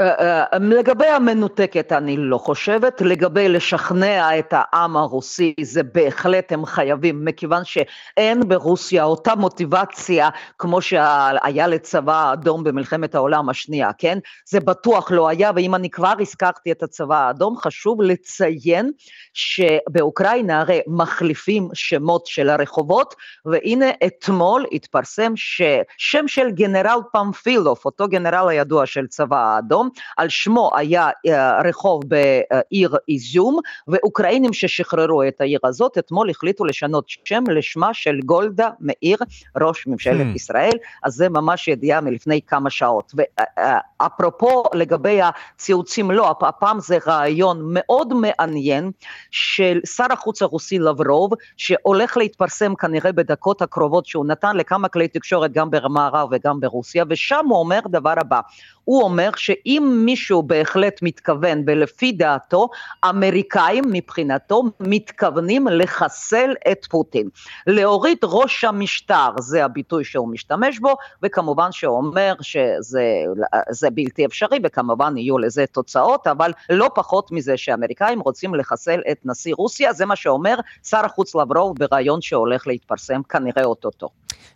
אה, 0.01 0.43
אה, 0.53 0.59
לגבי 0.59 1.05
המנותקת 1.05 1.91
אני 1.91 2.17
לא 2.17 2.37
חושבת, 2.37 3.01
לגבי 3.01 3.49
לשכנע 3.49 4.39
את 4.39 4.53
העם 4.57 4.97
הרוסי 4.97 5.53
זה 5.61 5.83
בהחלט 5.83 6.51
הם 6.51 6.65
חייבים, 6.65 7.25
מכיוון 7.25 7.65
שאין 7.65 8.47
ברוסיה 8.47 9.03
אותה 9.03 9.35
מוטיבציה 9.35 10.29
כמו 10.57 10.81
שהיה 10.81 11.67
לצבא 11.67 12.13
האדום 12.13 12.63
במלחמת 12.63 13.15
העולם 13.15 13.49
השנייה, 13.49 13.91
כן? 13.97 14.19
זה 14.49 14.59
בטוח 14.59 15.11
לא 15.11 15.27
היה, 15.27 15.51
ואם 15.55 15.75
אני 15.75 15.89
כבר 15.89 16.13
הזכרתי 16.19 16.71
את 16.71 16.83
הצבא 16.83 17.27
האדום, 17.27 17.57
חשוב 17.57 18.01
לציין 18.01 18.91
שבאוקראינה 19.33 20.59
הרי 20.59 20.81
מחליפים 20.87 21.69
שמות 21.73 22.25
של 22.25 22.49
הרחובות, 22.49 23.15
והנה 23.45 23.89
אתמול 24.05 24.65
התפרסם 24.71 25.33
ששם 25.35 26.27
של 26.27 26.51
גנרל 26.51 26.99
פמפילוב, 27.11 27.77
אותו 27.85 28.07
גנרל 28.07 28.49
הידוע 28.49 28.85
של 28.85 29.07
צבא 29.07 29.37
האדום, 29.37 29.87
על 30.17 30.29
שמו 30.29 30.72
היה 30.75 31.10
אה, 31.27 31.62
רחוב 31.62 32.03
בעיר 32.08 32.96
איזום, 33.10 33.60
ואוקראינים 33.88 34.53
ששחררו 34.53 35.24
את 35.24 35.41
העיר 35.41 35.60
הזאת 35.63 35.98
אתמול 35.98 36.29
החליטו 36.29 36.65
לשנות 36.65 37.06
שם 37.10 37.44
לשמה 37.50 37.94
של 37.94 38.20
גולדה 38.25 38.70
מאיר, 38.79 39.17
ראש 39.62 39.88
ממשלת 39.88 40.25
hmm. 40.34 40.36
ישראל, 40.36 40.74
אז 41.03 41.13
זה 41.13 41.29
ממש 41.29 41.67
ידיעה 41.67 42.01
מלפני 42.01 42.41
כמה 42.48 42.70
שעות. 42.70 43.13
ואפרופו 43.15 44.63
לגבי 44.74 45.20
הציוצים, 45.22 46.12
לא, 46.12 46.36
הפעם 46.41 46.79
זה 46.79 46.98
רעיון 47.08 47.60
מאוד 47.63 48.13
מעניין 48.13 48.91
של 49.32 49.79
שר 49.86 50.06
החוץ 50.12 50.41
הרוסי 50.41 50.79
לברוב, 50.79 51.32
שהולך 51.58 52.17
להתפרסם 52.17 52.75
כנראה 52.75 53.12
בדקות 53.12 53.62
הקרובות, 53.62 54.06
שהוא 54.06 54.25
נתן 54.25 54.58
לכמה 54.58 54.88
כלי 54.88 55.08
תקשורת 55.08 55.51
גם 55.51 55.72
במערב 55.72 56.29
וגם 56.32 56.60
ברוסיה, 56.60 57.03
ושם 57.10 57.46
הוא 57.50 57.60
אומר 57.60 57.79
דבר 57.88 58.13
הבא, 58.17 58.39
הוא 58.88 59.03
אומר 59.03 59.29
שאם 59.36 60.01
מישהו 60.06 60.44
בהחלט 60.44 61.00
מתכוון, 61.01 61.63
ולפי 61.67 62.12
דעתו, 62.12 62.70
אמריקאים 63.10 63.84
מבחינתו 63.91 64.63
מתכוונים 64.79 65.67
לחסל 65.67 66.53
את 66.72 66.86
פוטין. 66.89 67.29
להוריד 67.67 68.17
ראש 68.24 68.63
המשטר, 68.63 69.29
זה 69.39 69.65
הביטוי 69.65 70.03
שהוא 70.03 70.29
משתמש 70.29 70.79
בו, 70.79 70.96
וכמובן 71.24 71.72
שהוא 71.72 71.98
אומר 71.98 72.34
שזה 72.41 73.89
בלתי 73.94 74.25
אפשרי, 74.25 74.60
וכמובן 74.63 75.17
יהיו 75.17 75.38
לזה 75.38 75.65
תוצאות, 75.72 76.27
אבל 76.27 76.51
לא 76.70 76.89
פחות 76.96 77.32
מזה 77.32 77.58
שאמריקאים 77.58 78.20
רוצים 78.20 78.56
לחסל 78.56 79.01
את 79.12 79.17
נשיא 79.25 79.53
רוסיה, 79.58 79.94
זה 79.94 80.06
מה 80.06 80.15
שאומר 80.15 80.56
שר 80.84 81.06
החוץ 81.06 81.36
לברוב 81.36 81.75
בריאיון 81.79 82.22
שהולך 82.22 82.67
להתפרסם 82.67 83.24
כנראה 83.24 83.63
אוטוטו. 83.63 84.10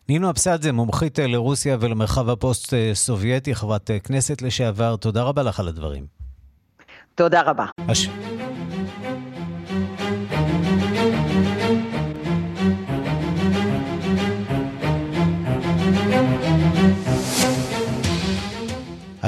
נינו 0.10 0.30
אבסדזה, 0.30 0.72
מומחית 0.72 1.20
אה, 1.20 1.28
לרוסיה 1.28 1.78
ולמרחב 1.80 2.30
הפוסט-סובייטי, 2.30 3.56
חברת 3.56 3.92
אה, 3.92 4.00
כנסת 4.00 4.42
לשעבר, 4.42 4.96
תודה 4.96 5.24
רבה 5.24 5.44
לך 5.44 5.60
על 5.60 5.68
הדברים. 5.68 6.06
תודה 7.16 7.42
רבה. 7.42 7.66
הש... 7.88 8.08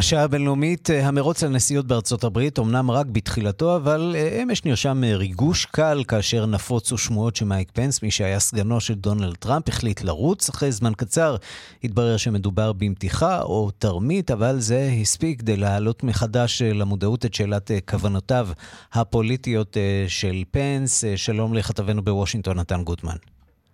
השעה 0.03 0.23
הבינלאומית, 0.23 0.89
אה, 0.89 1.07
המרוץ 1.07 1.43
לנשיאות 1.43 1.87
בארצות 1.87 2.23
הברית, 2.23 2.59
אמנם 2.59 2.91
רק 2.91 3.05
בתחילתו, 3.05 3.75
אבל 3.75 4.15
אה, 4.15 4.43
אמש 4.43 4.65
נרשם 4.65 5.03
אה, 5.03 5.15
ריגוש 5.15 5.65
קל 5.65 6.03
כאשר 6.07 6.45
נפוצו 6.45 6.97
שמועות 6.97 7.35
שמייק 7.35 7.71
פנס, 7.71 8.03
מי 8.03 8.11
שהיה 8.11 8.39
סגנו 8.39 8.79
של 8.81 8.93
דונלד 8.93 9.35
טראמפ, 9.35 9.69
החליט 9.69 10.01
לרוץ. 10.01 10.49
אחרי 10.49 10.71
זמן 10.71 10.93
קצר 10.97 11.35
התברר 11.83 12.17
שמדובר 12.17 12.73
במתיחה 12.73 13.41
או 13.41 13.71
תרמית, 13.77 14.31
אבל 14.31 14.59
זה 14.59 14.89
הספיק 15.01 15.39
כדי 15.39 15.57
להעלות 15.57 16.03
מחדש 16.03 16.61
למודעות 16.61 17.25
את 17.25 17.33
שאלת 17.33 17.71
כוונותיו 17.89 18.47
הפוליטיות 18.93 19.77
של 20.07 20.43
פנס. 20.51 21.03
שלום 21.15 21.53
לכתבנו 21.53 22.03
בוושינגטון, 22.03 22.59
נתן 22.59 22.83
גוטמן. 22.83 23.17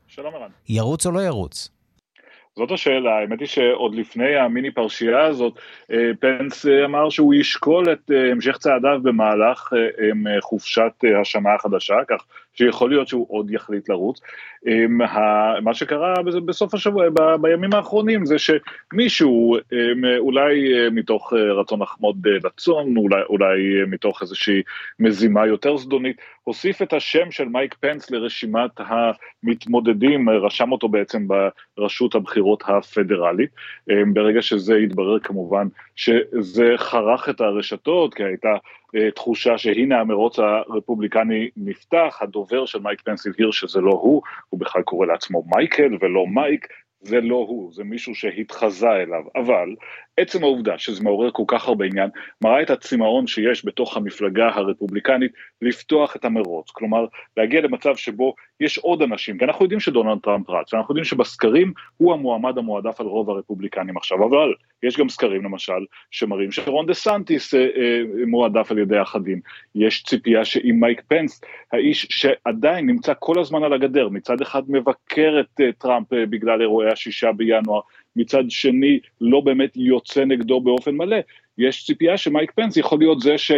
שלום 0.07 0.33
ערן. 0.35 0.49
ירוץ 0.69 1.05
או 1.05 1.11
לא 1.11 1.19
ירוץ? 1.19 1.78
זאת 2.59 2.71
השאלה, 2.71 3.17
האמת 3.17 3.39
היא 3.39 3.47
שעוד 3.47 3.95
לפני 3.95 4.35
המיני 4.35 4.71
פרשייה 4.71 5.25
הזאת, 5.25 5.53
אה, 5.91 6.11
פנס 6.19 6.65
אה, 6.65 6.85
אמר 6.85 7.09
שהוא 7.09 7.33
ישקול 7.33 7.91
את 7.91 8.11
אה, 8.11 8.31
המשך 8.31 8.57
צעדיו 8.57 8.99
במהלך 9.03 9.73
חופשת 10.41 10.91
השנה 11.21 11.53
החדשה, 11.55 11.95
כך 12.07 12.25
שיכול 12.53 12.89
להיות 12.89 13.07
שהוא 13.07 13.25
עוד 13.29 13.51
יחליט 13.51 13.89
לרוץ. 13.89 14.21
מה 15.61 15.73
שקרה 15.73 16.13
בסוף 16.45 16.73
השבוע, 16.73 17.05
בימים 17.41 17.73
האחרונים, 17.73 18.25
זה 18.25 18.35
שמישהו, 18.39 19.57
אולי 20.17 20.71
מתוך 20.91 21.33
רצון 21.33 21.81
לחמוד 21.81 22.27
לצון, 22.27 22.97
אולי, 22.97 23.21
אולי 23.29 23.57
מתוך 23.87 24.21
איזושהי 24.21 24.61
מזימה 24.99 25.47
יותר 25.47 25.77
זדונית, 25.77 26.17
הוסיף 26.43 26.81
את 26.81 26.93
השם 26.93 27.31
של 27.31 27.45
מייק 27.45 27.73
פנס 27.73 28.11
לרשימת 28.11 28.71
המתמודדים, 28.77 30.29
רשם 30.29 30.71
אותו 30.71 30.89
בעצם 30.89 31.27
ברשות 31.77 32.15
הבחירות 32.15 32.63
הפדרלית. 32.67 33.49
ברגע 34.13 34.41
שזה 34.41 34.75
התברר 34.75 35.19
כמובן 35.19 35.67
שזה 35.95 36.73
חרך 36.77 37.29
את 37.29 37.41
הרשתות, 37.41 38.13
כי 38.13 38.23
הייתה 38.23 38.49
אה, 38.49 38.57
תחושה 39.15 39.57
שהנה 39.57 39.99
המרוץ 39.99 40.39
הרפובליקני 40.39 41.49
נפתח, 41.57 42.17
הדובר 42.21 42.65
של 42.65 42.79
מייק 42.79 43.01
פנס 43.01 43.27
הבהיר 43.27 43.51
שזה 43.51 43.81
לא 43.81 43.91
הוא, 43.91 44.21
הוא 44.49 44.59
בכלל 44.59 44.81
קורא 44.81 45.05
לעצמו 45.05 45.43
מייקל 45.47 45.97
ולא 46.01 46.27
מייק, 46.27 46.67
זה 47.01 47.21
לא 47.21 47.35
הוא, 47.35 47.73
זה 47.73 47.83
מישהו 47.83 48.15
שהתחזה 48.15 48.91
אליו, 48.91 49.23
אבל 49.35 49.75
עצם 50.19 50.43
העובדה 50.43 50.77
שזה 50.77 51.03
מעורר 51.03 51.31
כל 51.31 51.43
כך 51.47 51.67
הרבה 51.67 51.85
עניין, 51.85 52.09
מראה 52.41 52.61
את 52.61 52.69
הצמאון 52.69 53.27
שיש 53.27 53.65
בתוך 53.65 53.97
המפלגה 53.97 54.47
הרפובליקנית 54.47 55.31
לפתוח 55.61 56.15
את 56.15 56.25
המרוץ, 56.25 56.71
כלומר 56.71 57.05
להגיע 57.37 57.61
למצב 57.61 57.95
שבו 57.95 58.33
יש 58.59 58.77
עוד 58.77 59.01
אנשים, 59.01 59.37
כי 59.37 59.45
אנחנו 59.45 59.65
יודעים 59.65 59.79
שדונלד 59.79 60.17
טראמפ 60.23 60.49
רץ, 60.49 60.73
אנחנו 60.73 60.91
יודעים 60.91 61.05
שבסקרים 61.05 61.73
הוא 61.97 62.13
המועמד 62.13 62.57
המועדף 62.57 63.01
על 63.01 63.07
רוב 63.07 63.29
הרפובליקנים 63.29 63.97
עכשיו, 63.97 64.27
אבל 64.27 64.53
יש 64.83 64.97
גם 64.97 65.09
סקרים 65.09 65.43
למשל 65.43 65.85
שמראים 66.11 66.51
שרון 66.51 66.85
דה 66.85 66.93
סנטיס 66.93 67.53
אה, 67.53 67.59
אה, 67.59 68.01
מועדף 68.27 68.71
על 68.71 68.77
ידי 68.77 69.01
אחדים, 69.01 69.39
יש 69.75 70.03
ציפייה 70.03 70.45
שאם 70.45 70.75
מייק 70.79 71.01
פנס, 71.07 71.41
האיש 71.73 72.07
שעדיין 72.09 72.85
נמצא 72.85 73.13
כל 73.19 73.39
הזמן 73.39 73.63
על 73.63 73.73
הגדר, 73.73 74.09
מצד 74.09 74.41
אחד 74.41 74.63
מבקר 74.67 75.39
את 75.39 75.61
אה, 75.61 75.71
טראמפ 75.71 76.13
אה, 76.13 76.25
בגלל 76.25 76.61
אירועי 76.61 76.91
השישה 76.91 77.31
בינואר, 77.31 77.81
מצד 78.15 78.43
שני 78.49 78.99
לא 79.21 79.41
באמת 79.41 79.71
יוצא 79.75 80.25
נגדו 80.25 80.61
באופן 80.61 80.95
מלא, 80.95 81.17
יש 81.57 81.85
ציפייה 81.85 82.17
שמייק 82.17 82.51
פנס 82.51 82.77
יכול 82.77 82.99
להיות 82.99 83.19
זה 83.19 83.37
ש... 83.37 83.51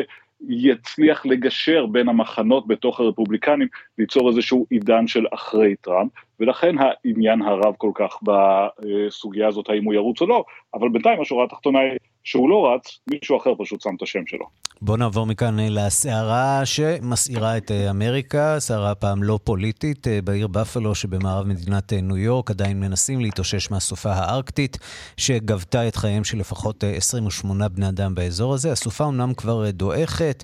יצליח 0.50 1.26
לגשר 1.26 1.86
בין 1.86 2.10
המחנות 2.10 2.68
בתוך 2.68 3.00
הרפובליקנים, 3.00 3.68
ליצור 3.98 4.30
איזשהו 4.30 4.66
עידן 4.70 5.08
של 5.08 5.26
אחרי 5.34 5.76
טראמפ, 5.82 6.12
ולכן 6.42 6.76
העניין 6.80 7.42
הרב 7.42 7.74
כל 7.78 7.92
כך 7.96 8.20
בסוגיה 8.24 9.48
הזאת, 9.48 9.70
האם 9.70 9.84
הוא 9.84 9.94
ירוץ 9.94 10.22
או 10.22 10.28
לא, 10.28 10.44
אבל 10.74 10.90
בינתיים 10.90 11.22
השורה 11.22 11.44
התחתונה 11.44 11.80
היא 11.80 12.00
שהוא 12.24 12.50
לא 12.50 12.74
רץ, 12.74 13.00
מישהו 13.12 13.38
אחר 13.38 13.54
פשוט 13.58 13.82
שם 13.82 13.96
את 13.98 14.02
השם 14.02 14.26
שלו. 14.28 14.46
בוא 14.84 14.98
נעבור 14.98 15.26
מכאן 15.26 15.60
אה, 15.60 15.68
לסערה 15.70 16.62
שמסעירה 16.66 17.58
את 17.58 17.72
אה, 17.72 17.90
אמריקה, 17.90 18.56
סערה 18.60 18.96
פעם 18.96 19.24
לא 19.24 19.40
פוליטית, 19.44 20.08
אה, 20.08 20.20
בעיר 20.24 20.48
בפלו 20.48 20.96
שבמערב 20.96 21.48
מדינת 21.48 21.94
ניו 21.94 22.18
יורק 22.18 22.52
עדיין 22.52 22.80
מנסים 22.80 23.20
להתאושש 23.20 23.72
מהסופה 23.72 24.12
הארקטית, 24.12 24.78
שגבתה 25.18 25.88
את 25.88 25.96
חייהם 25.96 26.24
של 26.24 26.38
לפחות 26.38 26.84
28 26.84 27.68
בני 27.68 27.90
אדם 27.90 28.16
באזור 28.16 28.54
הזה. 28.54 28.72
הסופה 28.72 29.08
אמנם 29.08 29.34
כבר 29.34 29.70
דועכת, 29.72 30.44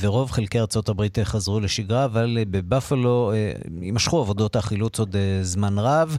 ורוב 0.00 0.30
חלקי 0.30 0.60
ארצות 0.60 0.88
הברית 0.88 1.18
חזרו 1.18 1.60
לשגרה, 1.60 2.04
אבל 2.04 2.38
בבפלו 2.50 3.32
יימשכו 3.80 4.20
עבודות 4.20 4.56
החילוץ 4.56 4.98
עוד 4.98 5.16
זמן 5.42 5.78
רב. 5.78 6.16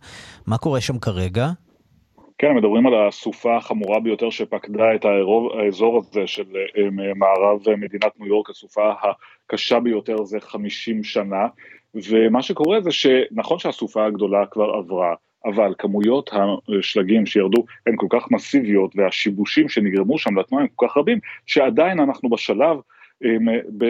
מה 0.47 0.57
קורה 0.57 0.81
שם 0.81 0.99
כרגע? 0.99 1.47
כן, 2.37 2.55
מדברים 2.55 2.87
על 2.87 3.07
הסופה 3.07 3.57
החמורה 3.57 3.99
ביותר 3.99 4.29
שפקדה 4.29 4.95
את 4.95 5.05
האזור 5.05 5.97
הזה 5.97 6.27
של 6.27 6.43
אה, 6.77 7.13
מערב 7.15 7.59
מדינת 7.77 8.19
ניו 8.19 8.27
יורק, 8.27 8.49
הסופה 8.49 8.91
הקשה 9.47 9.79
ביותר 9.79 10.23
זה 10.23 10.39
50 10.39 11.03
שנה, 11.03 11.47
ומה 11.95 12.41
שקורה 12.41 12.81
זה 12.81 12.91
שנכון 12.91 13.59
שהסופה 13.59 14.05
הגדולה 14.05 14.45
כבר 14.45 14.69
עברה, 14.69 15.13
אבל 15.45 15.73
כמויות 15.77 16.29
השלגים 16.79 17.25
שירדו 17.25 17.65
הן 17.87 17.95
כל 17.97 18.07
כך 18.09 18.31
מסיביות 18.31 18.91
והשיבושים 18.95 19.69
שנגרמו 19.69 20.17
שם 20.17 20.39
לתנועה 20.39 20.63
הם 20.63 20.69
כל 20.75 20.87
כך 20.87 20.97
רבים, 20.97 21.19
שעדיין 21.45 21.99
אנחנו 21.99 22.29
בשלב 22.29 22.77
הם, 23.21 23.45
ב, 23.77 23.85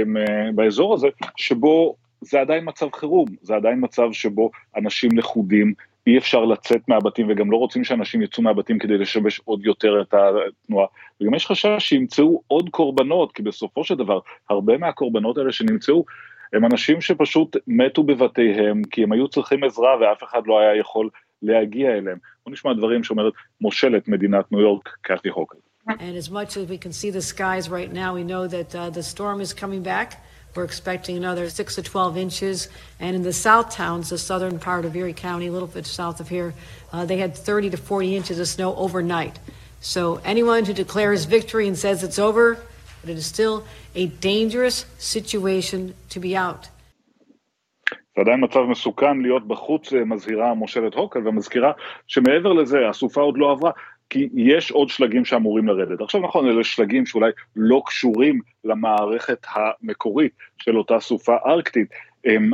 הם, 0.00 0.16
באזור 0.54 0.94
הזה 0.94 1.08
שבו 1.36 1.96
זה 2.20 2.40
עדיין 2.40 2.64
מצב 2.66 2.86
חירום, 2.94 3.26
זה 3.42 3.54
עדיין 3.54 3.78
מצב 3.80 4.12
שבו 4.12 4.50
אנשים 4.76 5.18
לכודים, 5.18 5.74
אי 6.06 6.18
אפשר 6.18 6.44
לצאת 6.44 6.88
מהבתים 6.88 7.26
וגם 7.30 7.50
לא 7.50 7.56
רוצים 7.56 7.84
שאנשים 7.84 8.22
יצאו 8.22 8.42
מהבתים 8.42 8.78
כדי 8.78 8.98
לשבש 8.98 9.40
עוד 9.44 9.66
יותר 9.66 10.02
את 10.02 10.14
התנועה. 10.14 10.86
וגם 11.20 11.34
יש 11.34 11.46
חשש 11.46 11.76
שימצאו 11.78 12.42
עוד 12.46 12.68
קורבנות, 12.70 13.32
כי 13.32 13.42
בסופו 13.42 13.84
של 13.84 13.94
דבר, 13.94 14.18
הרבה 14.50 14.78
מהקורבנות 14.78 15.38
האלה 15.38 15.52
שנמצאו, 15.52 16.04
הם 16.52 16.64
אנשים 16.64 17.00
שפשוט 17.00 17.56
מתו 17.66 18.02
בבתיהם, 18.02 18.82
כי 18.90 19.02
הם 19.02 19.12
היו 19.12 19.28
צריכים 19.28 19.64
עזרה 19.64 19.96
ואף 20.00 20.22
אחד 20.22 20.42
לא 20.46 20.58
היה 20.58 20.76
יכול 20.76 21.08
להגיע 21.42 21.90
אליהם. 21.90 22.18
בוא 22.44 22.52
נשמע 22.52 22.72
דברים 22.72 23.04
שאומרת 23.04 23.32
מושלת 23.60 24.08
מדינת 24.08 24.52
ניו 24.52 24.60
יורק, 24.60 24.88
קאטי 25.02 25.28
הוקר. 25.28 25.58
And 25.88 26.16
as 26.16 26.30
much 26.30 26.56
as 26.58 26.68
we 26.68 26.76
can 26.76 26.92
see 26.92 27.10
the 27.10 27.22
skies 27.22 27.70
right 27.70 27.90
now, 27.90 28.12
we 28.12 28.22
know 28.22 28.46
that 28.46 28.74
uh, 28.74 28.90
the 28.90 29.02
storm 29.02 29.40
is 29.40 29.54
coming 29.54 29.82
back. 29.82 30.08
We're 30.55 30.63
expecting 30.63 31.17
another 31.17 31.49
6 31.49 31.75
to 31.75 31.81
12 31.81 32.17
inches. 32.17 32.69
And 32.99 33.15
in 33.15 33.23
the 33.23 33.33
south 33.33 33.71
towns, 33.71 34.09
the 34.09 34.17
southern 34.17 34.59
part 34.59 34.85
of 34.85 34.95
Erie 34.95 35.13
County, 35.13 35.47
a 35.47 35.51
little 35.51 35.67
bit 35.67 35.85
south 35.85 36.19
of 36.19 36.29
here, 36.29 36.53
uh, 36.91 37.05
they 37.05 37.17
had 37.17 37.35
30 37.35 37.71
to 37.71 37.77
40 37.77 38.15
inches 38.15 38.39
of 38.39 38.47
snow 38.47 38.75
overnight. 38.75 39.39
So 39.81 40.21
anyone 40.23 40.65
who 40.65 40.73
declares 40.73 41.25
victory 41.25 41.67
and 41.67 41.77
says 41.77 42.03
it's 42.03 42.19
over, 42.19 42.57
but 43.01 43.09
it 43.09 43.17
is 43.17 43.25
still 43.25 43.65
a 43.95 44.07
dangerous 44.07 44.85
situation 44.97 45.95
to 46.09 46.19
be 46.19 46.37
out. 46.37 46.69
זה 48.15 48.21
עדיין 48.21 48.43
מצב 48.43 48.59
מסוכן 48.59 49.21
להיות 49.21 49.47
בחוץ, 49.47 49.93
מזהירה 49.93 50.53
מושלת 50.53 50.93
הוקל 50.93 51.27
ומזכירה 51.27 51.71
שמעבר 52.07 52.53
לזה 52.53 52.89
הסופה 52.89 53.21
עוד 53.21 53.37
לא 53.37 53.51
עברה, 53.51 53.71
כי 54.10 54.28
יש 54.34 54.70
עוד 54.70 54.88
שלגים 54.88 55.24
שאמורים 55.24 55.68
לרדת. 55.68 56.00
עכשיו 56.00 56.20
נכון, 56.20 56.48
אלה 56.48 56.64
שלגים 56.64 57.06
שאולי 57.06 57.30
לא 57.56 57.82
קשורים 57.86 58.40
למערכת 58.64 59.46
המקורית 59.52 60.32
של 60.58 60.78
אותה 60.78 61.00
סופה 61.00 61.36
ארקטית, 61.46 61.88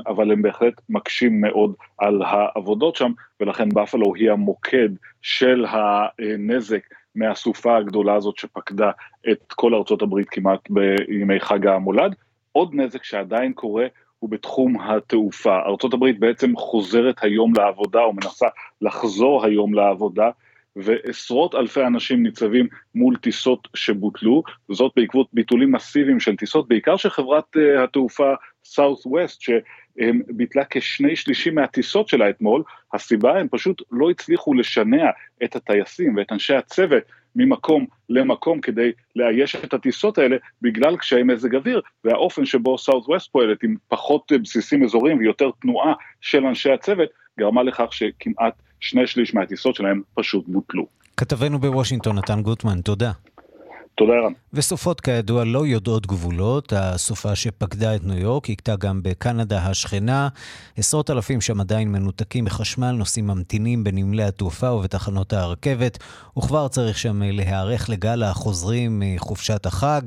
אבל 0.06 0.32
הם 0.32 0.42
בהחלט 0.42 0.80
מקשים 0.88 1.40
מאוד 1.40 1.74
על 1.98 2.22
העבודות 2.22 2.96
שם, 2.96 3.12
ולכן 3.40 3.68
בפלו 3.68 4.14
היא 4.14 4.30
המוקד 4.30 4.88
של 5.22 5.64
הנזק 5.68 6.80
מהסופה 7.14 7.76
הגדולה 7.76 8.14
הזאת 8.14 8.38
שפקדה 8.38 8.90
את 9.30 9.52
כל 9.52 9.74
ארצות 9.74 10.02
הברית 10.02 10.28
כמעט 10.30 10.70
בימי 10.70 11.40
חג 11.40 11.66
המולד. 11.66 12.14
עוד 12.52 12.74
נזק 12.74 13.04
שעדיין 13.04 13.52
קורה 13.52 13.86
הוא 14.18 14.30
בתחום 14.30 14.80
התעופה. 14.80 15.58
ארצות 15.66 15.94
הברית 15.94 16.18
בעצם 16.18 16.56
חוזרת 16.56 17.24
היום 17.24 17.52
לעבודה 17.56 18.00
או 18.00 18.12
מנסה 18.12 18.46
לחזור 18.80 19.44
היום 19.44 19.74
לעבודה 19.74 20.30
ועשרות 20.76 21.54
אלפי 21.54 21.82
אנשים 21.82 22.22
ניצבים 22.22 22.68
מול 22.94 23.16
טיסות 23.16 23.68
שבוטלו, 23.74 24.42
וזאת 24.70 24.92
בעקבות 24.96 25.26
ביטולים 25.32 25.72
מסיביים 25.72 26.20
של 26.20 26.36
טיסות, 26.36 26.68
בעיקר 26.68 26.96
של 26.96 27.10
חברת 27.10 27.44
uh, 27.56 27.84
התעופה 27.84 28.34
Southwest, 28.64 29.38
שביטלה 29.40 30.64
כשני 30.70 31.16
שלישים 31.16 31.54
מהטיסות 31.54 32.08
שלה 32.08 32.30
אתמול, 32.30 32.62
הסיבה 32.92 33.38
הם 33.38 33.48
פשוט 33.50 33.82
לא 33.90 34.10
הצליחו 34.10 34.54
לשנע 34.54 35.10
את 35.44 35.56
הטייסים 35.56 36.16
ואת 36.16 36.32
אנשי 36.32 36.54
הצוות 36.54 37.02
ממקום 37.36 37.86
למקום 38.08 38.60
כדי 38.60 38.92
לאייש 39.16 39.56
את 39.56 39.74
הטיסות 39.74 40.18
האלה 40.18 40.36
בגלל 40.62 40.96
קשיי 40.96 41.22
מזג 41.22 41.54
אוויר 41.54 41.80
והאופן 42.04 42.46
שבו 42.46 42.76
Southwest 42.76 43.30
פועלת 43.32 43.62
עם 43.62 43.76
פחות 43.88 44.32
בסיסים 44.42 44.84
אזוריים 44.84 45.18
ויותר 45.18 45.50
תנועה 45.60 45.94
של 46.20 46.46
אנשי 46.46 46.70
הצוות 46.70 47.08
גרמה 47.38 47.62
לכך 47.62 47.92
שכמעט 47.92 48.54
שני 48.84 49.06
שליש 49.06 49.34
מהטיסות 49.34 49.74
שלהם 49.74 50.02
פשוט 50.14 50.44
בוטלו. 50.48 50.86
כתבנו 51.16 51.58
בוושינגטון, 51.58 52.18
נתן 52.18 52.42
גוטמן, 52.42 52.80
תודה. 52.80 53.12
תודה, 53.96 54.12
ערן. 54.12 54.32
וסופות 54.52 55.00
כידוע 55.00 55.44
לא 55.44 55.66
יודעות 55.66 56.06
גבולות. 56.06 56.72
הסופה 56.76 57.36
שפקדה 57.36 57.96
את 57.96 58.04
ניו 58.04 58.18
יורק 58.18 58.50
הכתה 58.50 58.76
גם 58.76 59.02
בקנדה 59.02 59.58
השכנה. 59.58 60.28
עשרות 60.76 61.10
אלפים 61.10 61.40
שם 61.40 61.60
עדיין 61.60 61.92
מנותקים 61.92 62.44
מחשמל, 62.44 62.90
נוסעים 62.90 63.26
ממתינים 63.26 63.84
בנמלי 63.84 64.22
התעופה 64.22 64.72
ובתחנות 64.72 65.32
הרכבת, 65.32 65.98
וכבר 66.38 66.68
צריך 66.68 66.98
שם 66.98 67.22
להיערך 67.22 67.90
לגל 67.90 68.22
החוזרים 68.22 69.02
מחופשת 69.04 69.66
החג. 69.66 70.02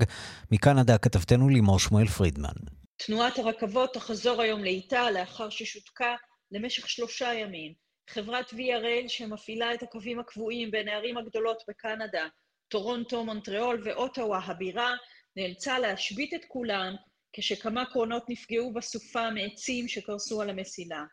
מקנדה 0.51 0.97
כתבתנו 0.97 1.49
לימור 1.49 1.79
שמואל 1.79 2.07
פרידמן. 2.07 2.57
תנועת 3.05 3.39
הרכבות 3.39 3.93
תחזור 3.93 4.41
היום 4.41 4.63
לאיטה 4.63 5.11
לאחר 5.11 5.49
ששותקה 5.49 6.15
למשך 6.51 6.89
שלושה 6.89 7.33
ימים. 7.33 7.86
חברת 8.09 8.49
VRL 8.49 9.07
שמפעילה 9.07 9.73
את 9.73 9.83
הקווים 9.83 10.19
הקבועים 10.19 10.71
בין 10.71 10.87
הערים 10.87 11.17
הגדולות 11.17 11.63
בקנדה, 11.67 12.27
טורונטו, 12.67 13.25
מונטריאול 13.25 13.81
ואוטווה 13.83 14.39
הבירה, 14.39 14.91
נאלצה 15.35 15.79
להשבית 15.79 16.33
את 16.33 16.45
כולן 16.47 16.93
כשכמה 17.33 17.85
קרונות 17.85 18.23
נפגעו 18.29 18.73
בסופה 18.73 19.29
מעצים 19.31 19.87
שקרסו 19.87 20.41
על 20.41 20.49
המסילה. 20.49 21.03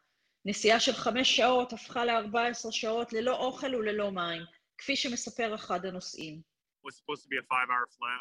נסיעה 0.44 0.80
של 0.80 0.92
חמש 0.92 1.36
שעות 1.36 1.72
הפכה 1.72 2.04
ל-14 2.04 2.70
שעות 2.70 3.12
ללא 3.12 3.36
אוכל 3.36 3.74
וללא 3.74 4.10
מים, 4.10 4.42
כפי 4.78 4.96
שמספר 4.96 5.54
אחד 5.54 5.86
הנוסעים. 5.86 6.40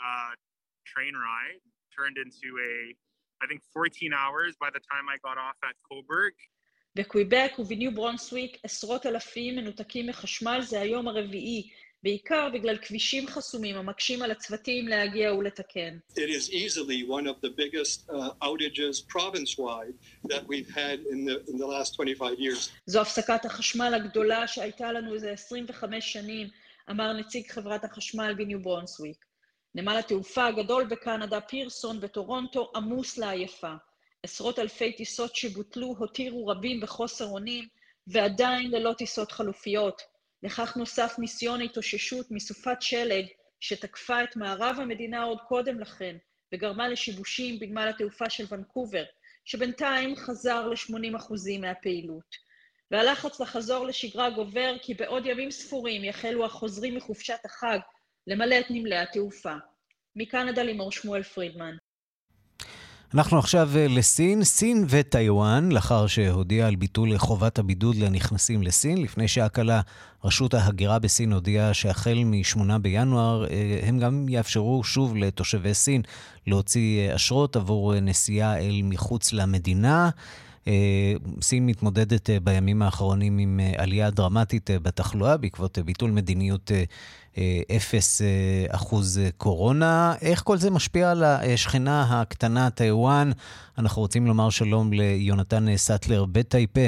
uh, 0.10 0.34
turned 1.96 2.18
into 2.18 2.50
a, 2.70 2.74
I 3.44 3.46
think, 3.48 3.62
14 3.74 4.14
hours 4.14 4.56
by 4.60 4.70
the 4.70 4.80
time 4.80 5.06
I 5.14 5.18
got 5.28 5.38
off 5.38 5.58
at 5.70 5.76
Coburg. 5.88 6.34
בקוויבק 6.95 7.51
ובניו 7.60 7.95
ברונסוויק 7.95 8.58
עשרות 8.63 9.06
אלפים 9.06 9.56
מנותקים 9.56 10.08
מחשמל 10.08 10.62
זה 10.62 10.82
היום 10.82 11.08
הרביעי, 11.08 11.69
בעיקר 12.03 12.49
בגלל 12.53 12.77
כבישים 12.77 13.27
חסומים 13.27 13.75
המקשים 13.75 14.21
על 14.21 14.32
הצוותים 14.32 14.88
להגיע 14.88 15.34
ולתקן. 15.34 15.97
It 16.12 16.29
is 16.29 16.49
easily 16.51 17.03
one 17.08 17.27
of 17.27 17.41
the 17.41 17.49
biggest 17.49 18.10
uh, 18.10 18.13
outages 18.43 19.01
province-wide 19.10 19.95
that 20.32 20.43
we've 20.47 20.69
had 20.75 20.99
in 21.12 21.25
the, 21.25 21.36
in 21.51 21.58
the 21.58 21.67
last 21.67 21.95
25 21.95 22.39
years. 22.39 22.69
זו 22.86 23.01
הפסקת 23.01 23.45
החשמל 23.45 23.93
הגדולה 23.93 24.47
שהייתה 24.47 24.91
לנו 24.91 25.13
איזה 25.13 25.32
25 25.32 26.13
שנים, 26.13 26.47
אמר 26.89 27.13
נציג 27.13 27.51
חברת 27.51 27.84
החשמל 27.84 28.34
בניו 28.38 28.62
ברונסוויק. 28.62 29.25
נמל 29.75 29.97
התעופה 29.97 30.47
הגדול 30.47 30.84
בקנדה, 30.84 31.41
פירסון 31.41 31.99
בטורונטו, 31.99 32.71
עמוס 32.75 33.17
לעייפה. 33.17 33.73
עשרות 34.24 34.60
אלפי 34.60 34.94
טיסות 34.94 35.36
שבוטלו 35.36 35.96
הותירו 35.98 36.48
רבים 36.48 36.82
בחוסר 36.82 37.26
אונים, 37.26 37.68
ועדיין 38.08 38.72
ללא 38.72 38.94
טיסות 38.94 39.32
חלופיות. 39.32 40.02
לכך 40.44 40.78
נוסף 40.78 41.16
ניסיון 41.20 41.62
ההתאוששות 41.62 42.32
מסופת 42.32 42.82
שלג 42.82 43.26
שתקפה 43.60 44.24
את 44.24 44.36
מערב 44.36 44.76
המדינה 44.80 45.24
עוד 45.24 45.38
קודם 45.48 45.80
לכן, 45.80 46.18
וגרמה 46.54 46.88
לשיבושים 46.88 47.60
בנמל 47.60 47.88
התעופה 47.88 48.30
של 48.30 48.46
ונקובר, 48.50 49.04
שבינתיים 49.46 50.16
חזר 50.16 50.68
ל-80% 50.68 51.60
מהפעילות. 51.60 52.36
והלחץ 52.92 53.40
לחזור 53.40 53.86
לשגרה 53.86 54.30
גובר 54.30 54.76
כי 54.82 54.94
בעוד 54.94 55.26
ימים 55.26 55.52
ספורים 55.52 56.04
יחלו 56.04 56.46
החוזרים 56.46 56.96
מחופשת 56.96 57.40
החג 57.46 57.80
למלא 58.28 58.60
את 58.60 58.66
נמלי 58.70 58.98
התעופה. 58.98 59.54
מקנדה 60.16 60.64
לימור 60.64 60.92
שמואל 60.92 61.24
פרידמן. 61.24 61.76
אנחנו 63.13 63.39
עכשיו 63.39 63.69
אה, 63.76 63.88
לסין, 63.89 64.43
סין 64.43 64.86
וטיוואן, 64.89 65.71
לאחר 65.71 66.08
שהודיעה 66.08 66.67
על 66.67 66.76
ביטול 66.76 67.17
חובת 67.17 67.60
הבידוד 67.60 67.95
לנכנסים 67.95 68.63
לסין. 68.63 69.02
לפני 69.02 69.28
שעה 69.28 69.49
קלה 69.49 69.82
רשות 70.23 70.54
ההגירה 70.54 70.99
בסין 70.99 71.34
הודיעה 71.34 71.73
שהחל 71.73 72.23
מ-8 72.26 72.78
בינואר 72.82 73.45
אה, 73.45 73.80
הם 73.84 73.99
גם 73.99 74.26
יאפשרו 74.30 74.84
שוב 74.84 75.15
לתושבי 75.15 75.73
סין 75.73 76.02
להוציא 76.47 77.10
אה, 77.10 77.15
אשרות 77.15 77.56
עבור 77.56 77.93
נסיעה 78.02 78.58
אל 78.58 78.82
מחוץ 78.84 79.34
למדינה. 79.34 80.10
סין 81.41 81.65
מתמודדת 81.65 82.30
בימים 82.43 82.82
האחרונים 82.82 83.38
עם 83.38 83.60
עלייה 83.78 84.10
דרמטית 84.10 84.69
בתחלואה 84.82 85.38
בעקבות 85.38 85.80
ביטול 85.80 86.12
מדיניות 86.12 86.71
אפס 87.78 88.21
אה, 88.21 88.65
אחוז 88.69 89.21
קורונה. 89.38 90.13
איך 90.21 90.41
כל 90.43 90.58
זה 90.58 90.71
משפיע 90.71 91.12
על 91.12 91.23
השכנה 91.23 92.21
הקטנה, 92.21 92.69
טיוואן? 92.69 93.32
אנחנו 93.78 94.02
רוצים 94.02 94.28
לומר 94.28 94.49
שלום 94.49 94.93
ליונתן 94.93 95.78
סטלר 95.78 96.26
בטייפה. 96.26 96.88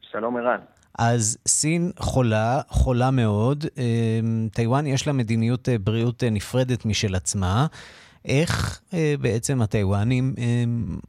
שלום 0.00 0.36
ערן. 0.36 0.58
אז 0.98 1.38
סין 1.48 1.90
חולה, 1.98 2.60
חולה 2.68 3.10
מאוד. 3.10 3.64
אה, 3.78 4.20
טיוואן 4.52 4.86
יש 4.86 5.06
לה 5.06 5.12
מדיניות 5.12 5.68
אה, 5.68 5.78
בריאות 5.78 6.22
נפרדת 6.30 6.84
משל 6.84 7.14
עצמה. 7.14 7.66
איך 8.24 8.80
בעצם 9.20 9.62
הטיוואנים 9.62 10.24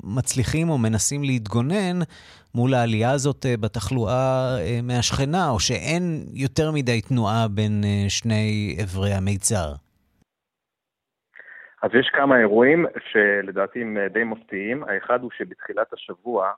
מצליחים 0.04 0.70
או 0.70 0.78
מנסים 0.78 1.24
להתגונן 1.24 2.00
מול 2.56 2.74
העלייה 2.74 3.12
הזאת 3.12 3.46
אה, 3.46 3.58
בתחלואה 3.58 4.58
אה, 4.60 4.80
מהשכנה, 4.84 5.50
או 5.50 5.60
שאין 5.60 6.26
יותר 6.34 6.72
מדי 6.74 7.02
תנועה 7.02 7.48
בין 7.56 7.82
אה, 7.84 8.10
שני 8.10 8.78
אברי 8.84 9.14
המיצר? 9.14 9.68
אז 11.84 11.92
יש 12.00 12.10
כמה 12.14 12.40
אירועים 12.40 12.86
שלדעתי 13.12 13.82
הם 13.82 13.98
די 14.14 14.24
מפתיעים. 14.24 14.84
האחד 14.84 15.22
הוא 15.22 15.32
שבתחילת 15.38 15.94
השבוע, 15.94 16.52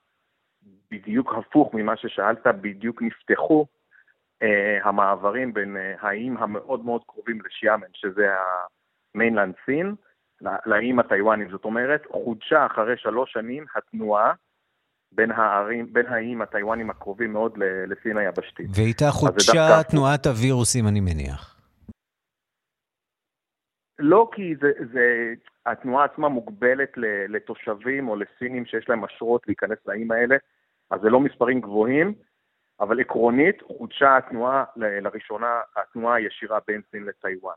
בדיוק 0.92 1.34
הפוך 1.38 1.74
ממה 1.74 1.98
ששאלת, 1.98 2.48
בדיוק 2.62 3.02
נפתחו 3.02 3.66
אה, 4.44 4.80
המעברים 4.84 5.54
בין 5.54 5.78
אה, 5.78 5.96
האיים 6.00 6.38
המאוד 6.38 6.86
מאוד 6.86 7.02
קרובים 7.08 7.40
לשיאמן, 7.46 7.88
שזה 7.94 8.28
המיינלנד 9.16 9.54
סין, 9.66 9.96
לאיים 10.42 11.00
הטיוואנים. 11.00 11.50
זאת 11.50 11.66
אומרת, 11.66 12.06
חודשה 12.12 12.66
אחרי 12.66 12.98
שלוש 12.98 13.34
שנים 13.34 13.66
התנועה 13.76 14.34
בין 15.12 15.32
הערים, 15.32 15.94
בין 15.94 16.06
האיים 16.06 16.42
הטיוואנים 16.42 16.90
הקרובים 16.90 17.34
מאוד 17.34 17.58
לסין 17.88 18.18
היבשתית. 18.18 18.70
ואיתה 18.76 19.06
חודשה 19.12 19.84
תנועת 19.92 20.26
הווירוסים, 20.26 20.88
אני 20.88 21.00
מניח. 21.00 21.56
לא 24.00 24.30
כי 24.34 24.56
זה, 24.62 24.72
זה, 24.94 25.34
התנועה 25.66 26.06
עצמה 26.06 26.30
מוגבלת 26.30 26.92
לתושבים 27.30 28.08
או 28.08 28.16
לסינים 28.16 28.66
שיש 28.66 28.90
להם 28.90 29.04
אשרות 29.04 29.48
להיכנס 29.48 29.78
לאיים 29.86 30.12
האלה, 30.12 30.36
אז 30.92 31.02
זה 31.02 31.10
לא 31.10 31.20
מספרים 31.20 31.62
גבוהים, 31.62 32.14
אבל 32.80 33.00
עקרונית 33.00 33.62
חודשה 33.78 34.18
התנועה 34.18 34.64
לראשונה, 34.76 35.62
התנועה 35.76 36.16
הישירה 36.16 36.60
בין 36.68 36.82
סין 36.92 37.04
לטיוואן. 37.04 37.56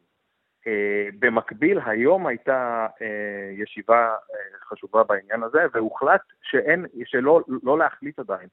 אה, 0.69 1.09
במקביל, 1.19 1.79
היום 1.87 2.27
הייתה 2.27 2.87
אה, 3.03 3.51
ישיבה 3.53 4.09
אה, 4.09 4.59
חשובה 4.69 5.03
בעניין 5.03 5.43
הזה, 5.43 5.59
והוחלט 5.73 6.21
שאין, 6.43 6.87
שלא 7.05 7.41
לא 7.63 7.79
להחליט 7.79 8.19
עדיין. 8.19 8.49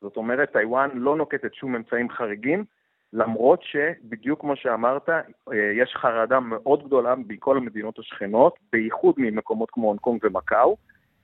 זאת 0.00 0.16
אומרת, 0.16 0.52
טיוואן 0.52 0.90
לא 0.94 1.16
נוקטת 1.16 1.54
שום 1.54 1.76
אמצעים 1.76 2.10
חריגים, 2.10 2.64
למרות 3.12 3.62
שבדיוק 3.62 4.40
כמו 4.40 4.56
שאמרת, 4.56 5.08
יש 5.52 5.94
חרדה 5.96 6.40
מאוד 6.40 6.86
גדולה 6.86 7.14
בכל 7.26 7.56
המדינות 7.56 7.98
השכנות, 7.98 8.58
בייחוד 8.72 9.14
ממקומות 9.18 9.70
כמו 9.72 9.86
הונג 9.86 10.00
קונג 10.00 10.24
ומקאו, 10.24 10.76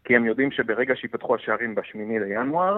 כי 0.04 0.16
הם 0.16 0.24
יודעים 0.24 0.50
שברגע 0.50 0.96
שיפתחו 0.96 1.34
השערים 1.34 1.74
ב-8 1.74 1.98
לינואר, 2.20 2.76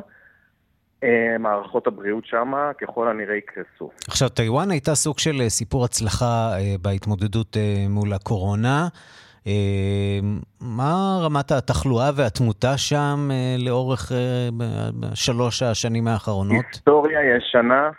מערכות 1.39 1.87
הבריאות 1.87 2.27
שם 2.27 2.53
ככל 2.81 3.09
הנראה 3.09 3.37
יקרסו. 3.37 3.91
עכשיו, 4.09 4.29
טיוואן 4.29 4.71
הייתה 4.71 4.95
סוג 4.95 5.19
של 5.19 5.41
אה, 5.41 5.49
סיפור 5.49 5.85
הצלחה 5.85 6.53
אה, 6.59 6.75
בהתמודדות 6.83 7.57
מול 7.89 8.13
הקורונה. 8.13 8.89
מה 10.61 11.19
רמת 11.23 11.51
התחלואה 11.51 12.11
והתמותה 12.17 12.77
שם 12.77 13.29
לאורך 13.59 14.13
שלוש 15.15 15.63
השנים 15.63 16.09
האחרונות? 16.09 16.65
היסטוריה 16.73 17.37
ישנה, 17.37 17.91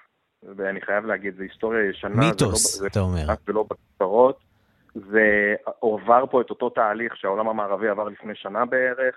ואני 0.57 0.81
חייב 0.81 1.05
להגיד, 1.05 1.33
זו 1.38 1.43
היסטוריה 1.43 1.89
ישנה. 1.89 2.15
מיתוס, 2.15 2.81
לא, 2.81 2.88
אתה 2.88 2.99
אומר. 2.99 3.25
זה 3.47 3.53
לא 3.53 3.63
בכותרות. 3.63 4.39
זה 4.95 5.55
עובר 5.79 6.25
פה 6.31 6.41
את 6.41 6.49
אותו 6.49 6.69
תהליך 6.69 7.17
שהעולם 7.17 7.47
המערבי 7.49 7.88
עבר 7.88 8.03
לפני 8.03 8.36
שנה 8.36 8.65
בערך. 8.65 9.15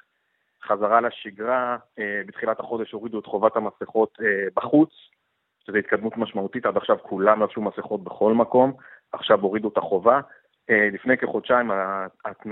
חזרה 0.70 1.00
לשגרה, 1.00 1.76
אה, 1.98 2.22
בתחילת 2.26 2.60
החודש 2.60 2.92
הורידו 2.92 3.18
את 3.18 3.26
חובת 3.26 3.56
המסכות 3.56 4.18
אה, 4.22 4.48
בחוץ, 4.56 4.90
שזו 5.66 5.76
התקדמות 5.76 6.16
משמעותית, 6.16 6.66
עד 6.66 6.76
עכשיו 6.76 6.96
כולם 7.02 7.42
לבשו 7.42 7.60
מסכות 7.60 8.04
בכל 8.04 8.34
מקום, 8.34 8.72
עכשיו 9.12 9.40
הורידו 9.40 9.68
את 9.68 9.78
החובה. 9.78 10.20
אה, 10.70 10.88
לפני 10.92 11.18
כחודשיים 11.18 11.70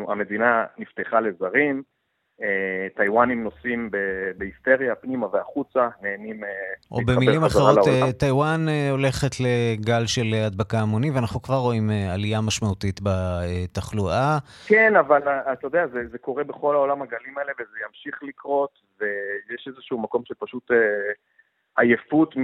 המדינה 0.09 0.67
נפתחה 0.79 1.21
לזרים, 1.21 1.83
אה, 2.43 2.87
טיוואנים 2.97 3.45
נוסעים 3.45 3.91
בהיסטריה 4.37 4.95
פנימה 4.95 5.27
והחוצה, 5.33 5.89
נהנים... 6.03 6.45
אה, 6.45 6.51
או 6.91 7.01
במילים 7.07 7.45
אחרות, 7.45 7.79
אה, 7.89 8.13
טיוואן 8.13 8.67
הולכת 8.91 9.31
לגל 9.41 10.07
של 10.07 10.35
הדבקה 10.47 10.79
המוני, 10.79 11.11
ואנחנו 11.11 11.43
כבר 11.43 11.55
רואים 11.57 11.91
עלייה 12.15 12.41
משמעותית 12.41 13.01
בתחלואה. 13.03 14.39
כן, 14.67 14.97
אבל 14.97 15.23
אתה 15.53 15.67
יודע, 15.67 15.87
זה, 15.87 16.09
זה 16.11 16.19
קורה 16.19 16.45
בכל 16.45 16.75
העולם 16.75 17.03
הגלים 17.03 17.39
האלה, 17.39 17.53
וזה 17.61 17.79
ימשיך 17.87 18.23
לקרות, 18.23 18.79
ויש 19.01 19.69
איזשהו 19.69 19.99
מקום 19.99 20.23
שפשוט 20.25 20.71
עייפות 21.79 22.35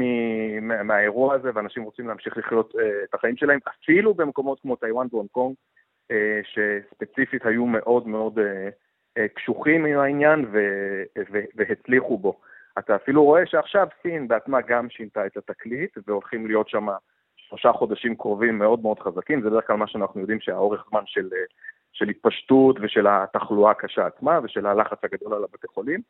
מהאירוע 0.84 1.34
הזה, 1.34 1.50
ואנשים 1.54 1.82
רוצים 1.82 2.08
להמשיך 2.08 2.36
לחיות 2.36 2.74
את 3.04 3.14
החיים 3.14 3.36
שלהם, 3.36 3.58
אפילו 3.68 4.14
במקומות 4.14 4.60
כמו 4.60 4.76
טיוואן 4.76 5.06
והונג 5.12 5.28
קונג, 5.30 5.54
שספציפית 6.42 7.46
היו 7.46 7.66
מאוד 7.66 8.08
מאוד 8.08 8.38
קשוחים 9.34 9.84
עם 9.84 9.98
העניין 9.98 10.46
והצליחו 11.56 12.18
בו. 12.18 12.40
אתה 12.78 12.96
אפילו 12.96 13.24
רואה 13.24 13.46
שעכשיו 13.46 13.88
סין 14.02 14.28
בעצמה 14.28 14.60
גם 14.60 14.90
שינתה 14.90 15.26
את 15.26 15.36
התקליט, 15.36 15.98
והולכים 16.06 16.46
להיות 16.46 16.68
שם 16.68 16.86
שלושה 17.36 17.72
חודשים 17.72 18.16
קרובים 18.16 18.58
מאוד 18.58 18.82
מאוד 18.82 19.00
חזקים, 19.00 19.42
זה 19.42 19.50
בדרך 19.50 19.66
כלל 19.66 19.76
מה 19.76 19.86
שאנחנו 19.86 20.20
יודעים 20.20 20.40
שהאורך 20.40 20.84
זמן 20.90 21.02
של, 21.06 21.28
של 21.92 22.08
התפשטות 22.08 22.76
ושל 22.82 23.06
התחלואה 23.06 23.70
הקשה 23.70 24.06
עצמה 24.06 24.40
ושל 24.42 24.66
הלחץ 24.66 24.98
הגדול 25.02 25.34
על 25.34 25.44
הבתי 25.44 25.66
חולים. 25.66 26.00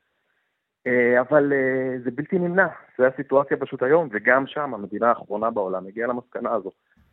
אה, 0.87 1.21
אבל 1.21 1.53
אה, 1.53 1.99
זה 2.05 2.11
בלתי 2.11 2.39
נמנע, 2.39 2.67
זו 2.99 3.05
הסיטואציה 3.05 3.57
פשוט 3.57 3.83
היום, 3.83 4.09
וגם 4.13 4.47
שם 4.47 4.75
המדינה 4.75 5.09
האחרונה 5.09 5.51
בעולם 5.51 5.87
הגיעה 5.87 6.09
למסקנה 6.09 6.55
הזו. 6.55 6.71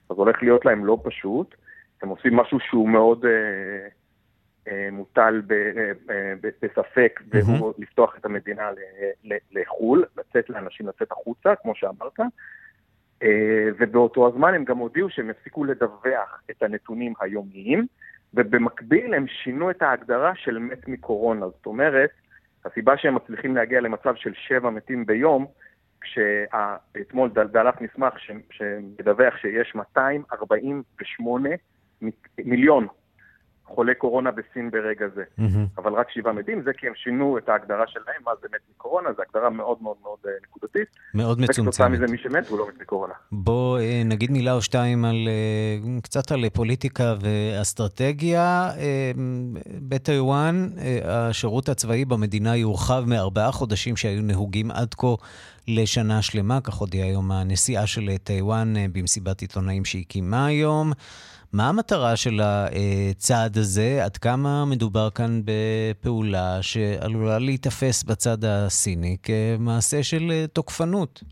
אז 0.09 0.17
הולך 0.17 0.43
להיות 0.43 0.65
להם 0.65 0.85
לא 0.85 0.97
פשוט, 1.03 1.55
הם 2.01 2.09
עושים 2.09 2.35
משהו 2.35 2.59
שהוא 2.59 2.89
מאוד 2.89 3.25
אה, 3.25 3.31
אה, 3.31 3.87
מוטל 4.91 5.41
אה, 5.51 5.91
אה, 6.09 6.33
בספק. 6.61 7.21
והוא 7.29 7.73
לפתוח 7.77 8.15
את 8.19 8.25
המדינה 8.25 8.69
לחו"ל, 9.51 10.05
לצאת 10.17 10.49
לאנשים 10.49 10.87
לצאת 10.87 11.11
החוצה, 11.11 11.55
כמו 11.55 11.75
שאמרת, 11.75 12.19
אה, 13.23 13.69
ובאותו 13.79 14.27
הזמן 14.27 14.53
הם 14.53 14.63
גם 14.63 14.77
הודיעו 14.77 15.09
שהם 15.09 15.29
יפסיקו 15.29 15.63
לדווח 15.63 16.41
את 16.51 16.63
הנתונים 16.63 17.13
היומיים, 17.19 17.87
ובמקביל 18.33 19.13
הם 19.13 19.27
שינו 19.27 19.71
את 19.71 19.81
ההגדרה 19.81 20.31
של 20.35 20.57
מת 20.57 20.87
מקורונה. 20.87 21.45
זאת 21.47 21.65
אומרת, 21.65 22.09
הסיבה 22.65 22.97
שהם 22.97 23.15
מצליחים 23.15 23.55
להגיע 23.55 23.81
למצב 23.81 24.15
של 24.15 24.33
שבע 24.33 24.69
מתים 24.69 25.05
ביום, 25.05 25.45
כשאתמול 26.01 27.29
דלף 27.29 27.81
מסמך 27.81 28.13
שמדווח 28.51 29.37
שיש 29.37 29.75
248 29.75 31.49
מיליון 32.37 32.87
חולי 33.75 33.95
קורונה 33.95 34.31
בסין 34.31 34.71
ברגע 34.71 35.05
זה. 35.15 35.23
Mm-hmm. 35.39 35.81
אבל 35.81 35.93
רק 35.93 36.07
שבעה 36.09 36.33
מתים, 36.33 36.61
זה 36.63 36.71
כי 36.77 36.87
הם 36.87 36.93
שינו 36.95 37.37
את 37.37 37.49
ההגדרה 37.49 37.87
שלהם, 37.87 38.21
מה 38.25 38.31
זה 38.41 38.47
מת 38.53 38.61
מקורונה, 38.75 39.09
זו 39.17 39.21
הגדרה 39.27 39.49
מאוד 39.49 39.77
מאוד 39.81 39.95
מאוד 40.01 40.17
אה, 40.25 40.31
נקודתית. 40.43 40.87
מאוד 41.13 41.39
מצומצמת. 41.39 41.67
וכתוצאה 41.67 41.89
מזה 41.89 42.05
מי 42.07 42.17
שמת 42.17 42.47
הוא 42.47 42.59
לא 42.59 42.67
מת 42.67 42.81
מקורונה. 42.81 43.13
בוא 43.31 43.79
אה, 43.79 44.01
נגיד 44.05 44.31
מילה 44.31 44.53
או 44.53 44.61
שתיים 44.61 45.05
על, 45.05 45.27
אה, 45.27 46.01
קצת 46.01 46.31
על 46.31 46.49
פוליטיקה 46.49 47.15
ואסטרטגיה. 47.21 48.69
בטיוואן, 49.81 50.69
השירות 51.03 51.69
הצבאי 51.69 52.05
במדינה 52.05 52.55
יורחב 52.55 53.03
מארבעה 53.07 53.51
חודשים 53.51 53.95
שהיו 53.95 54.21
נהוגים 54.21 54.71
עד 54.71 54.93
כה. 54.93 55.15
לשנה 55.67 56.21
שלמה, 56.21 56.61
כך 56.61 56.73
הודיעה 56.73 57.07
היום 57.07 57.31
הנשיאה 57.31 57.87
של 57.87 58.17
טיוואן 58.23 58.73
במסיבת 58.93 59.41
עיתונאים 59.41 59.85
שהיא 59.85 60.05
קיימה 60.07 60.45
היום. 60.45 60.91
מה 61.53 61.69
המטרה 61.69 62.15
של 62.15 62.37
הצעד 62.41 63.57
הזה? 63.57 64.03
עד 64.05 64.17
כמה 64.17 64.65
מדובר 64.71 65.09
כאן 65.17 65.33
בפעולה 65.47 66.51
שעלולה 66.61 67.39
להיתפס 67.39 68.03
בצד 68.03 68.37
הסיני 68.43 69.17
כמעשה 69.23 70.03
של 70.03 70.31
אה, 70.31 70.47
תוקפנות? 70.47 71.23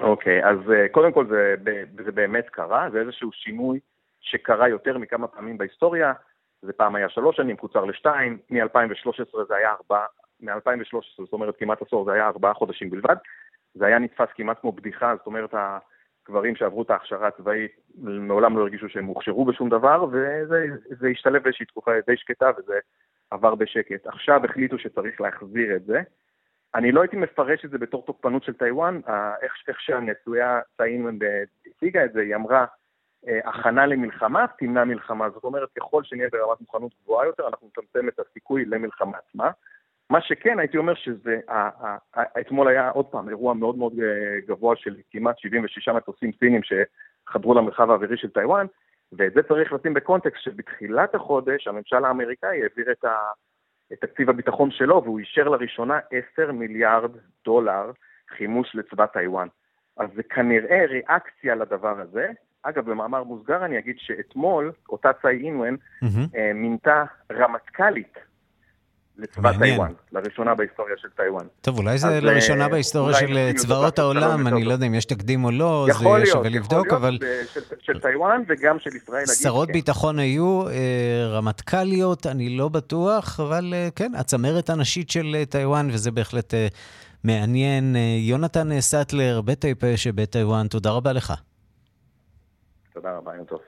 אוקיי, 0.00 0.44
okay, 0.44 0.46
אז 0.46 0.58
uh, 0.58 0.92
קודם 0.92 1.12
כל 1.12 1.26
זה, 1.26 1.54
זה 2.04 2.12
באמת 2.12 2.48
קרה, 2.48 2.88
זה 2.92 3.00
איזשהו 3.00 3.32
שינוי 3.32 3.78
שקרה 4.20 4.68
יותר 4.68 4.98
מכמה 4.98 5.26
פעמים 5.26 5.58
בהיסטוריה. 5.58 6.12
זה 6.62 6.72
פעם 6.72 6.94
היה 6.94 7.08
שלוש 7.08 7.36
שנים, 7.36 7.56
קוצר 7.56 7.84
לשתיים, 7.84 8.38
מ-2013 8.50 9.46
זה 9.48 9.54
היה 9.56 9.70
ארבע, 9.70 10.04
מ-2013, 10.40 10.98
זאת 11.18 11.32
אומרת 11.32 11.54
כמעט 11.58 11.82
עשור, 11.82 12.04
זה 12.04 12.12
היה 12.12 12.26
ארבעה 12.26 12.54
חודשים 12.54 12.90
בלבד. 12.90 13.16
זה 13.74 13.86
היה 13.86 13.98
נתפס 13.98 14.28
כמעט 14.34 14.60
כמו 14.60 14.72
בדיחה, 14.72 15.14
זאת 15.16 15.26
אומרת, 15.26 15.54
גברים 16.28 16.56
שעברו 16.56 16.82
את 16.82 16.90
ההכשרה 16.90 17.28
הצבאית 17.28 17.72
מעולם 17.98 18.56
לא 18.56 18.62
הרגישו 18.62 18.88
שהם 18.88 19.04
הוכשרו 19.04 19.44
בשום 19.44 19.68
דבר, 19.68 20.06
וזה 20.10 21.08
השתלב 21.10 21.42
באיזושהי 21.42 21.66
תקופה 21.66 21.90
די 22.06 22.16
שקטה 22.16 22.50
וזה 22.58 22.78
עבר 23.30 23.54
בשקט. 23.54 24.06
עכשיו 24.06 24.44
החליטו 24.44 24.78
שצריך 24.78 25.20
להחזיר 25.20 25.76
את 25.76 25.84
זה. 25.84 26.02
אני 26.74 26.92
לא 26.92 27.00
הייתי 27.00 27.16
מפרש 27.16 27.64
את 27.64 27.70
זה 27.70 27.78
בתור 27.78 28.02
תוקפנות 28.06 28.42
של 28.42 28.52
טיוואן, 28.52 29.00
איך, 29.42 29.52
איך 29.68 29.80
שהנשיאה 29.80 30.60
צאי 30.76 30.91
אינגוון 30.91 31.18
הציגה 31.66 32.04
את 32.04 32.12
זה, 32.12 32.20
היא 32.20 32.34
אמרה, 32.34 32.66
אה, 33.28 33.40
הכנה 33.44 33.86
למלחמה 33.86 34.46
תמנע 34.58 34.84
מלחמה. 34.84 35.30
זאת 35.30 35.44
אומרת, 35.44 35.68
ככל 35.78 36.04
שנהיה 36.04 36.28
ברמת 36.32 36.60
מוכנות 36.60 36.92
גבוהה 37.02 37.26
יותר, 37.26 37.48
אנחנו 37.48 37.68
נצמצם 37.68 38.08
את 38.08 38.20
הסיכוי 38.20 38.64
למלחמה 38.64 39.18
עצמה. 39.18 39.50
מה 40.10 40.20
שכן, 40.20 40.58
הייתי 40.58 40.76
אומר 40.76 40.94
שזה, 40.94 41.40
אתמול 42.40 42.68
היה 42.68 42.90
עוד 42.90 43.06
פעם 43.06 43.28
אירוע 43.28 43.54
מאוד 43.54 43.78
מאוד 43.78 43.92
אה, 44.02 44.40
גבוה 44.46 44.76
של 44.76 44.96
כמעט 45.10 45.38
76 45.38 45.88
מטוסים 45.88 46.30
סינים 46.38 46.60
שחדרו 46.62 47.54
למרחב 47.54 47.90
האווירי 47.90 48.16
של 48.16 48.30
טיוואן, 48.30 48.66
ואת 49.12 49.32
זה 49.32 49.42
צריך 49.42 49.72
לשים 49.72 49.94
בקונטקסט 49.94 50.42
שבתחילת 50.42 51.14
החודש 51.14 51.66
הממשל 51.66 52.04
האמריקאי 52.04 52.62
העביר 52.62 52.92
את, 52.92 53.04
ה, 53.04 53.16
את 53.92 54.00
תקציב 54.00 54.30
הביטחון 54.30 54.70
שלו 54.70 55.02
והוא 55.04 55.18
אישר 55.18 55.48
לראשונה 55.48 55.98
10 56.34 56.52
מיליארד 56.52 57.10
דולר 57.44 57.90
חימוש 58.36 58.74
לצבא 58.74 59.06
טיוואן. 59.06 59.48
אז 59.96 60.08
זה 60.16 60.22
כנראה 60.22 60.84
ריאקציה 60.88 61.54
לדבר 61.54 62.00
הזה. 62.00 62.30
אגב, 62.62 62.90
במאמר 62.90 63.24
מוסגר 63.24 63.64
אני 63.64 63.78
אגיד 63.78 63.96
שאתמול 63.98 64.72
אותה 64.88 65.12
צאי 65.12 65.44
אינגוון 65.44 65.74
mm-hmm. 65.74 66.38
מינתה 66.54 67.04
רמטכ"לית 67.32 68.27
לצבא 69.18 69.52
טיוואן, 69.58 69.92
לראשונה 70.12 70.54
בהיסטוריה 70.54 70.94
של 70.96 71.08
טיוואן. 71.16 71.46
טוב, 71.60 71.78
אולי 71.78 71.98
זה 71.98 72.20
לראשונה 72.20 72.64
אה, 72.64 72.68
בהיסטוריה 72.68 73.18
של 73.18 73.52
צבאות 73.56 73.98
העולם, 73.98 74.46
אני 74.46 74.64
לא 74.64 74.72
יודע 74.72 74.86
אם 74.86 74.94
יש 74.94 75.04
תקדים 75.04 75.44
או 75.44 75.50
לא, 75.50 75.86
זה 75.92 76.26
שווה 76.26 76.48
לבדוק, 76.48 76.92
אבל... 76.92 77.18
להיות, 77.20 77.48
של 77.80 78.00
טיוואן 78.00 78.42
וגם 78.48 78.78
של 78.78 78.96
ישראל. 78.96 79.26
שירות 79.26 79.68
כן. 79.68 79.72
ביטחון 79.72 80.18
היו, 80.18 80.68
אה, 80.68 81.26
רמטכ"ליות, 81.28 82.26
אני 82.26 82.56
לא 82.56 82.68
בטוח, 82.68 83.40
אבל 83.40 83.74
אה, 83.74 83.88
כן, 83.96 84.12
הצמרת 84.14 84.70
הנשית 84.70 85.10
של 85.10 85.36
טיוואן, 85.50 85.88
וזה 85.92 86.10
בהחלט 86.10 86.54
מעניין. 87.24 87.96
יונתן 88.18 88.80
סטלר, 88.80 89.40
בית 89.40 89.58
טייפה 89.58 89.96
שבטיוואן, 89.96 90.66
תודה 90.68 90.90
רבה 90.90 91.12
לך. 91.12 91.34
תודה 92.94 93.16
רבה, 93.16 93.36
יום 93.36 93.44
טוב. 93.44 93.60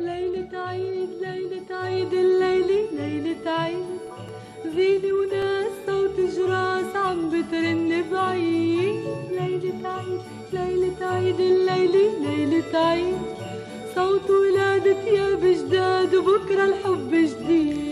ليلة 0.00 0.58
عيد 0.58 1.08
صوت 13.94 14.30
ولادة 14.30 15.00
يا 15.18 15.34
بجداد 15.34 16.14
وبكرة 16.14 16.64
الحب 16.64 17.10
جديد 17.14 17.87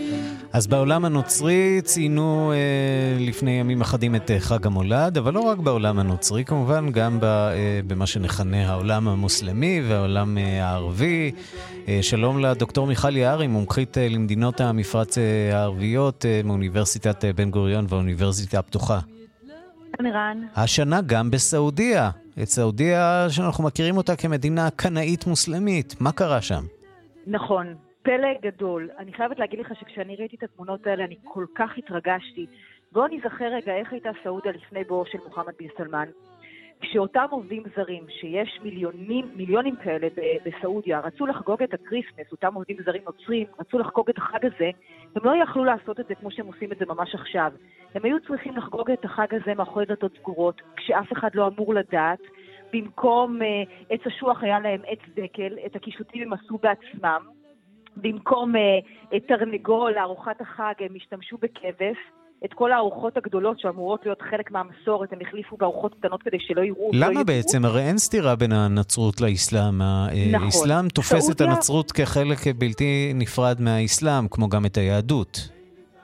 אז 0.57 0.67
בעולם 0.67 1.05
הנוצרי 1.05 1.81
ציינו 1.83 2.51
אה, 2.51 3.25
לפני 3.25 3.51
ימים 3.51 3.81
אחדים 3.81 4.15
את 4.15 4.31
אה, 4.31 4.39
חג 4.39 4.65
המולד, 4.65 5.17
אבל 5.17 5.33
לא 5.33 5.39
רק 5.39 5.57
בעולם 5.57 5.99
הנוצרי, 5.99 6.45
כמובן, 6.45 6.91
גם 6.91 7.19
ב, 7.19 7.23
אה, 7.23 7.79
במה 7.87 8.07
שנכנה 8.07 8.69
העולם 8.69 9.07
המוסלמי 9.07 9.81
והעולם 9.87 10.37
אה, 10.37 10.65
הערבי. 10.65 11.31
אה, 11.87 11.99
שלום 12.01 12.39
לדוקטור 12.39 12.87
מיכל 12.87 13.17
יערי, 13.17 13.47
מומחית 13.47 13.97
אה, 13.97 14.07
למדינות 14.09 14.61
המפרץ 14.61 15.17
אה, 15.17 15.49
הערביות 15.53 16.25
אה, 16.25 16.41
מאוניברסיטת 16.43 17.25
אה, 17.25 17.33
בן 17.33 17.51
גוריון 17.51 17.85
והאוניברסיטה 17.89 18.59
הפתוחה. 18.59 18.99
ערן. 19.99 20.41
השנה 20.55 21.01
גם 21.01 21.31
בסעודיה. 21.31 22.09
את 22.41 22.47
סעודיה 22.49 23.27
שאנחנו 23.29 23.63
מכירים 23.63 23.97
אותה 23.97 24.15
כמדינה 24.15 24.69
קנאית 24.69 25.27
מוסלמית. 25.27 25.95
מה 25.99 26.11
קרה 26.11 26.41
שם? 26.41 26.63
נכון. 27.27 27.86
פלא 28.07 28.33
גדול. 28.41 28.89
אני 28.97 29.13
חייבת 29.13 29.39
להגיד 29.39 29.59
לך 29.59 29.71
שכשאני 29.79 30.15
ראיתי 30.15 30.35
את 30.35 30.43
התמונות 30.43 30.87
האלה, 30.87 31.03
אני 31.03 31.15
כל 31.23 31.45
כך 31.55 31.77
התרגשתי. 31.77 32.45
בואו 32.91 33.07
נזכר 33.07 33.45
רגע 33.45 33.75
איך 33.75 33.93
הייתה 33.93 34.09
סעודיה 34.23 34.51
לפני 34.51 34.83
בואו 34.83 35.05
של 35.05 35.17
מוחמד 35.25 35.53
בן 35.59 35.67
סלמן. 35.77 36.07
כשאותם 36.81 37.25
עובדים 37.29 37.63
זרים, 37.75 38.03
שיש 38.09 38.59
מיליונים, 38.63 39.31
מיליונים 39.35 39.75
כאלה 39.75 40.07
בסעודיה, 40.45 40.99
רצו 40.99 41.25
לחגוג 41.25 41.63
את 41.63 41.73
ה 41.73 41.78
Christmas, 41.78 42.31
אותם 42.31 42.53
עובדים 42.53 42.77
זרים 42.85 43.01
נוצרים, 43.05 43.47
רצו 43.59 43.79
לחגוג 43.79 44.09
את 44.09 44.17
החג 44.17 44.45
הזה, 44.45 44.69
הם 45.15 45.21
לא 45.25 45.43
יכלו 45.43 45.63
לעשות 45.63 45.99
את 45.99 46.07
זה 46.07 46.15
כמו 46.15 46.31
שהם 46.31 46.47
עושים 46.47 46.71
את 46.71 46.77
זה 46.77 46.85
ממש 46.85 47.15
עכשיו. 47.15 47.51
הם 47.95 48.05
היו 48.05 48.19
צריכים 48.27 48.57
לחגוג 48.57 48.91
את 48.91 49.05
החג 49.05 49.35
הזה 49.35 49.53
מאחורי 49.53 49.85
דלתות 49.85 50.11
סגורות, 50.17 50.61
כשאף 50.75 51.13
אחד 51.13 51.29
לא 51.35 51.47
אמור 51.47 51.73
לדעת. 51.73 52.19
במקום 52.73 53.41
uh, 53.41 53.45
עץ 53.89 54.01
אשוח 54.07 54.43
היה 54.43 54.59
להם 54.59 54.81
עץ 54.87 54.99
דקל, 55.15 55.57
את 55.65 55.75
הקישוטים 55.75 56.21
הם 56.21 56.33
עשו 56.33 56.57
בעצמם. 56.57 57.36
במקום 58.01 58.53
uh, 58.55 59.19
תרנגול 59.27 59.91
לארוחת 59.91 60.41
החג 60.41 60.73
הם 60.79 60.95
השתמשו 60.95 61.37
בכבש. 61.37 61.97
את 62.45 62.53
כל 62.53 62.71
הארוחות 62.71 63.17
הגדולות 63.17 63.59
שאמורות 63.59 64.05
להיות 64.05 64.21
חלק 64.21 64.51
מהמסורת, 64.51 65.13
הם 65.13 65.19
החליפו 65.21 65.57
בארוחות 65.57 65.93
קטנות 65.93 66.23
כדי 66.23 66.37
שלא 66.39 66.61
יראו. 66.61 66.91
לא 66.93 67.07
למה 67.07 67.13
לא 67.13 67.23
בעצם? 67.23 67.65
הרי 67.65 67.81
אין 67.81 67.97
סתירה 67.97 68.35
בין 68.35 68.51
הנצרות 68.51 69.21
לאסלאם. 69.21 69.81
נכון. 70.31 70.45
האסלאם 70.45 70.87
תופס 70.87 71.19
סעודיה... 71.19 71.47
את 71.47 71.51
הנצרות 71.51 71.91
כחלק 71.91 72.37
בלתי 72.57 73.11
נפרד 73.15 73.61
מהאסלאם, 73.61 74.27
כמו 74.27 74.49
גם 74.49 74.65
את 74.65 74.77
היהדות. 74.77 75.49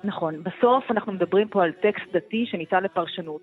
נכון. 0.03 0.43
בסוף 0.43 0.83
אנחנו 0.91 1.11
מדברים 1.11 1.47
פה 1.47 1.63
על 1.63 1.71
טקסט 1.71 2.05
דתי 2.13 2.45
שניתן 2.51 2.83
לפרשנות. 2.83 3.41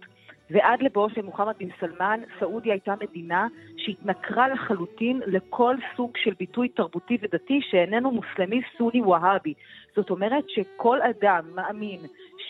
ועד 0.50 0.82
לבואו 0.82 1.10
של 1.10 1.22
מוחמד 1.22 1.54
בן 1.58 1.68
סלמן, 1.80 2.20
סעודיה 2.40 2.72
הייתה 2.72 2.94
מדינה 3.00 3.46
שהתנכרה 3.76 4.48
לחלוטין 4.48 5.20
לכל 5.26 5.76
סוג 5.96 6.10
של 6.16 6.34
ביטוי 6.38 6.68
תרבותי 6.68 7.18
ודתי 7.22 7.60
שאיננו 7.62 8.10
מוסלמי 8.10 8.60
סוני 8.78 9.02
והאבי. 9.02 9.54
זאת 9.96 10.10
אומרת 10.10 10.44
שכל 10.48 10.98
אדם 11.02 11.44
מאמין 11.54 12.00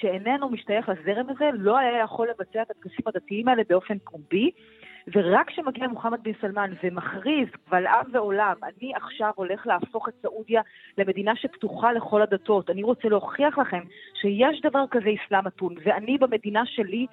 שאיננו 0.00 0.48
משתייך 0.48 0.88
לזרם 0.88 1.26
הזה 1.28 1.50
לא 1.52 1.78
היה 1.78 2.02
יכול 2.02 2.28
לבצע 2.28 2.62
את 2.62 2.70
הטקסים 2.70 3.04
הדתיים 3.06 3.48
האלה 3.48 3.62
באופן 3.68 3.98
פומבי, 3.98 4.50
ורק 5.14 5.46
כשמגיע 5.46 5.88
מוחמד 5.88 6.22
בן 6.22 6.32
סלמן 6.40 6.70
ומכריז 6.82 7.48
קבל 7.66 7.86
עם 7.86 8.06
ועולם, 8.12 8.54
אני 8.62 8.92
עכשיו 8.94 9.30
הולך 9.34 9.66
להפוך 9.66 10.08
את 10.08 10.14
סעודיה 10.22 10.62
למדינה 10.98 11.36
שפתוחה 11.36 11.92
לכל 11.92 12.22
הדתות, 12.22 12.70
אני 12.70 12.82
רוצה 12.82 13.08
להוכיח 13.08 13.58
לכם 13.58 13.80
שיש 14.20 14.60
דבר 14.60 14.84
כזה 14.90 15.10
אסלאם 15.26 15.46
מתון, 15.46 15.74
ואני 15.84 16.18
במדינה 16.18 16.66
שלי 16.66 17.06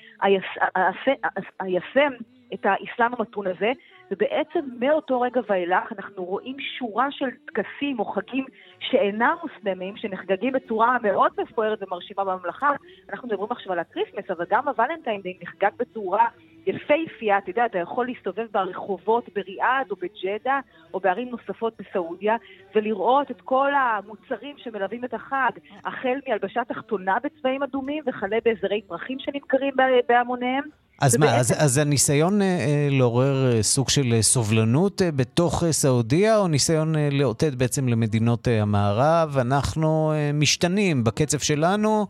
איישם 1.62 2.12
את 2.54 2.66
האסלאם 2.66 3.14
המתון 3.18 3.48
הזה, 3.48 3.72
ובעצם 4.12 4.60
מאותו 4.80 5.22
רגע 5.22 5.42
ואילך 5.50 5.94
אנחנו 5.98 6.24
רואים 6.24 6.56
שורה 6.60 7.12
של 7.12 7.26
טקסים 7.46 8.00
או 8.00 8.06
חגים 8.06 8.46
שאינם 8.80 9.36
מוסלמים, 9.44 9.98
שנחגגים 9.98 10.54
בצורה 10.54 10.98
מאוד 11.04 11.32
מפוארת 11.38 11.84
ומרשימה 11.84 12.24
בממלכה. 12.24 12.72
אנחנו 13.10 13.28
מדברים 13.28 13.52
עכשיו 13.52 13.72
על 13.74 13.80
ה 13.80 13.84
Christmas, 13.84 14.32
אבל 14.32 14.46
גם 14.50 14.68
ה 14.68 14.73
Valentine 14.73 15.22
Day 15.22 15.38
נחגג 15.42 15.72
בצורה 15.78 16.28
יפהפייה, 16.68 17.38
אתה 17.38 17.50
יודע, 17.50 17.66
אתה 17.66 17.78
יכול 17.78 18.06
להסתובב 18.08 18.46
ברחובות 18.52 19.30
בריאד 19.36 19.92
או 19.92 19.96
בג'דה 19.96 20.60
או 20.94 21.00
בערים 21.00 21.30
נוספות 21.30 21.74
בסעודיה 21.80 22.36
ולראות 22.76 23.32
את 23.32 23.42
כל 23.42 23.72
המוצרים 23.76 24.56
שמלווים 24.58 25.06
את 25.06 25.14
החג, 25.14 25.52
החל 25.86 26.20
מהלבשה 26.28 26.62
תחתונה 26.68 27.16
בצבעים 27.24 27.64
אדומים 27.64 28.04
וכלה 28.08 28.38
בזרי 28.46 28.82
פרחים 28.88 29.18
שנמכרים 29.20 29.74
בהמוניהם. 30.10 30.64
אז 31.02 31.16
ובעצם... 31.16 31.34
מה, 31.34 31.40
אז, 31.40 31.54
אז 31.58 31.78
הניסיון 31.78 32.42
אה, 32.42 32.48
אה 32.48 32.88
לעורר 32.92 33.52
אה, 33.52 33.64
סוג 33.64 33.90
של 33.90 34.14
אה, 34.14 34.22
סובלנות 34.22 35.02
אה, 35.02 35.12
בתוך 35.12 35.64
אה, 35.64 35.72
סעודיה, 35.72 36.38
או 36.38 36.48
ניסיון 36.48 36.96
אה, 36.96 37.10
לאותת 37.12 37.54
בעצם 37.54 37.88
למדינות 37.88 38.48
אה, 38.48 38.62
המערב? 38.62 39.38
אנחנו 39.38 40.12
אה, 40.16 40.32
משתנים 40.34 41.04
בקצב 41.04 41.40
שלנו, 41.40 42.08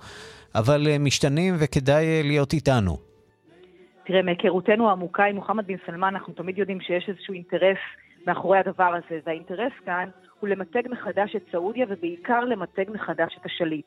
אבל 0.55 0.87
אה, 0.87 0.97
משתנים 0.97 1.55
וכדאי 1.59 2.05
אה, 2.05 2.21
להיות 2.23 2.53
איתנו. 2.53 3.06
תראה, 4.07 4.21
מהיכרותנו 4.21 4.89
העמוקה 4.89 5.25
עם 5.25 5.35
מוחמד 5.35 5.67
בן 5.67 5.75
סלמן, 5.85 6.07
אנחנו 6.07 6.33
תמיד 6.33 6.57
יודעים 6.57 6.81
שיש 6.81 7.09
איזשהו 7.09 7.33
אינטרס 7.33 7.77
מאחורי 8.27 8.57
הדבר 8.57 8.93
הזה, 8.93 9.19
והאינטרס 9.25 9.73
כאן 9.85 10.09
הוא 10.39 10.49
למתג 10.49 10.81
מחדש 10.89 11.35
את 11.35 11.41
סעודיה, 11.51 11.85
ובעיקר 11.89 12.39
למתג 12.39 12.85
מחדש 12.93 13.37
את 13.41 13.45
השליט. 13.45 13.85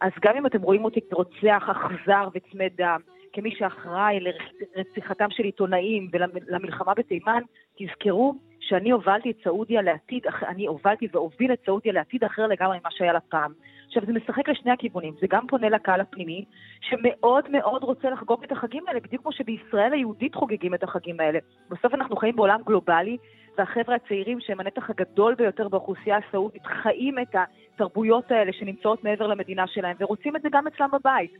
אז 0.00 0.10
גם 0.24 0.36
אם 0.36 0.46
אתם 0.46 0.62
רואים 0.62 0.84
אותי 0.84 1.00
כרוצח 1.10 1.68
אכזר 1.70 2.28
וצמא 2.34 2.64
דם, 2.76 3.00
כמי 3.32 3.50
שאחראי 3.54 4.18
לרציחתם 4.20 5.30
של 5.30 5.42
עיתונאים 5.42 6.08
ולמלחמה 6.12 6.94
בתימן, 6.94 7.42
תזכרו 7.78 8.34
שאני 8.68 8.90
הובלתי 8.90 9.30
את 9.30 9.36
סעודיה 9.44 9.82
לעתיד, 9.82 10.26
אני 10.48 10.66
הובלתי 10.66 11.08
והוביל 11.12 11.52
את 11.52 11.58
סעודיה 11.66 11.92
לעתיד 11.92 12.24
אחר 12.24 12.46
לגמרי 12.46 12.78
ממה 12.80 12.90
שהיה 12.90 13.12
לה 13.12 13.20
פעם. 13.20 13.52
עכשיו, 13.86 14.02
זה 14.06 14.12
משחק 14.12 14.48
לשני 14.48 14.70
הכיוונים, 14.70 15.14
זה 15.20 15.26
גם 15.30 15.46
פונה 15.46 15.68
לקהל 15.68 16.00
הפנימי, 16.00 16.44
שמאוד 16.80 17.50
מאוד 17.50 17.82
רוצה 17.82 18.10
לחגוג 18.10 18.42
את 18.44 18.52
החגים 18.52 18.84
האלה, 18.88 19.00
בדיוק 19.00 19.22
כמו 19.22 19.32
שבישראל 19.32 19.92
היהודית 19.92 20.34
חוגגים 20.34 20.74
את 20.74 20.82
החגים 20.82 21.20
האלה. 21.20 21.38
בסוף 21.70 21.94
אנחנו 21.94 22.16
חיים 22.16 22.36
בעולם 22.36 22.60
גלובלי, 22.66 23.16
והחבר'ה 23.58 23.94
הצעירים 23.94 24.40
שהם 24.40 24.60
הנתח 24.60 24.90
הגדול 24.90 25.34
ביותר 25.34 25.68
באוכלוסייה 25.68 26.16
הסעודית 26.16 26.66
חיים 26.66 27.18
את 27.18 27.34
התרבויות 27.74 28.30
האלה 28.30 28.52
שנמצאות 28.52 29.04
מעבר 29.04 29.26
למדינה 29.26 29.66
שלהם, 29.66 29.96
ורוצים 30.00 30.36
את 30.36 30.42
זה 30.42 30.48
גם 30.52 30.66
אצלם 30.66 30.88
בבית. 30.92 31.32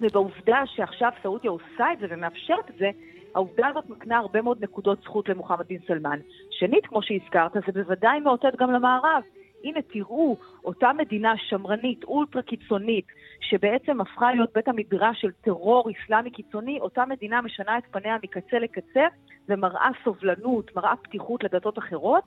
ובעובדה 0.00 0.62
שעכשיו 0.66 1.10
סעודיה 1.22 1.50
עושה 1.50 1.92
את 1.92 1.98
זה 1.98 2.06
ומאפשרת 2.10 2.70
את 2.70 2.74
זה, 2.78 2.90
העובדה 3.34 3.68
הזאת 3.68 3.90
מקנה 3.90 4.18
הרבה 4.18 4.42
מאוד 4.42 4.64
נקודות 4.64 5.02
זכות 5.02 5.28
למוחמד 5.28 5.68
בן 5.68 5.78
סלמן. 5.86 6.18
שנית, 6.50 6.86
כמו 6.86 7.02
שהזכרת, 7.02 7.52
זה 7.52 7.72
בוודאי 7.72 8.20
מאותת 8.20 8.56
גם 8.56 8.70
למערב. 8.72 9.22
הנה 9.64 9.82
תראו, 9.82 10.36
אותה 10.64 10.92
מדינה 10.92 11.34
שמרנית, 11.36 12.04
אולטרה 12.04 12.42
קיצונית, 12.42 13.06
שבעצם 13.40 14.00
הפכה 14.00 14.32
להיות 14.34 14.50
בית 14.54 14.68
המדרש 14.68 15.20
של 15.20 15.30
טרור 15.30 15.90
אסלאמי 15.90 16.30
קיצוני, 16.30 16.80
אותה 16.80 17.04
מדינה 17.06 17.40
משנה 17.40 17.78
את 17.78 17.82
פניה 17.90 18.16
מקצה 18.22 18.58
לקצה 18.58 19.06
ומראה 19.48 19.88
סובלנות, 20.04 20.76
מראה 20.76 20.96
פתיחות 20.96 21.44
לדתות 21.44 21.78
אחרות, 21.78 22.24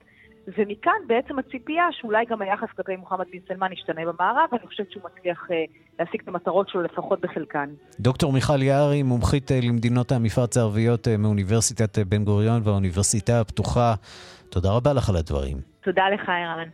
ומכאן 0.59 0.93
בעצם 1.07 1.39
הציפייה 1.39 1.85
שאולי 1.93 2.25
גם 2.31 2.43
היחס 2.43 2.69
כלפי 2.77 2.97
מוחמד 2.97 3.27
בן 3.33 3.39
סלמן 3.49 3.73
ישתנה 3.73 4.01
במערב, 4.01 4.49
ואני 4.53 4.67
חושבת 4.67 4.93
שהוא 4.93 5.03
מצליח 5.05 5.47
אה, 5.51 5.57
להשיג 5.99 6.21
את 6.23 6.29
המטרות 6.29 6.69
שלו 6.69 6.83
לפחות 6.83 7.21
בחלקן. 7.21 7.69
דוקטור 8.01 8.33
מיכל 8.33 8.63
יערי, 8.63 9.03
מומחית 9.03 9.53
אה, 9.53 9.59
למדינות 9.63 10.13
המפרץ 10.13 10.57
הערביות 10.57 11.09
אה, 11.09 11.17
מאוניברסיטת 11.17 11.99
בן 11.99 12.25
גוריון 12.25 12.61
והאוניברסיטה 12.65 13.41
הפתוחה, 13.41 13.95
תודה 14.49 14.71
רבה 14.71 14.93
לך 14.93 15.09
על 15.09 15.17
הדברים. 15.17 15.57
תודה 15.81 16.09
לך, 16.09 16.29
ערן. 16.29 16.69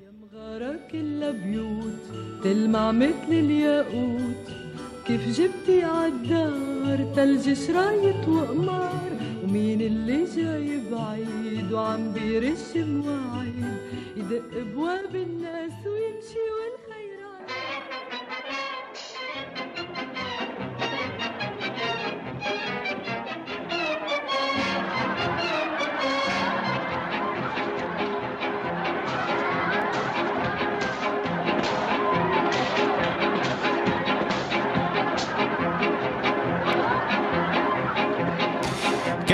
كيف 5.07 5.39
جبتي 5.39 5.85
عالدار 5.85 6.99
تلج 7.15 7.53
شرايط 7.67 8.29
وقمار 8.29 9.10
ومين 9.44 9.82
اللي 9.82 10.26
جاي 10.36 10.80
بعيد 10.92 11.72
وعم 11.72 12.12
بيرش 12.14 12.76
مواعيد 12.78 13.78
يدق 14.18 14.64
بواب 14.76 15.16
الناس 15.16 15.72
ويمشي 15.86 16.40
والخيرات 16.58 16.91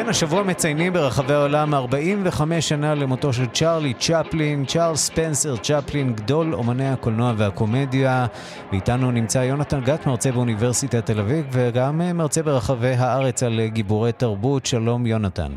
כן, 0.07 0.11
השבוע 0.11 0.43
מציינים 0.43 0.93
ברחבי 0.93 1.33
העולם 1.33 1.73
45 1.73 2.69
שנה 2.69 2.95
למותו 2.95 3.33
של 3.33 3.45
צ'רלי 3.45 3.93
צ'פלין, 3.93 4.65
צ'ארל 4.65 4.95
ספנסר 4.95 5.57
צ'פלין, 5.57 6.13
גדול 6.13 6.53
אומני 6.53 6.87
הקולנוע 6.87 7.33
והקומדיה. 7.37 8.25
ואיתנו 8.71 9.11
נמצא 9.11 9.37
יונתן 9.37 9.79
גת, 9.81 10.07
מרצה 10.07 10.31
באוניברסיטת 10.31 11.05
תל 11.05 11.19
אביב, 11.19 11.45
וגם 11.51 12.17
מרצה 12.17 12.43
ברחבי 12.43 12.93
הארץ 12.99 13.43
על 13.43 13.59
גיבורי 13.67 14.11
תרבות. 14.11 14.65
שלום, 14.65 15.05
יונתן. 15.05 15.51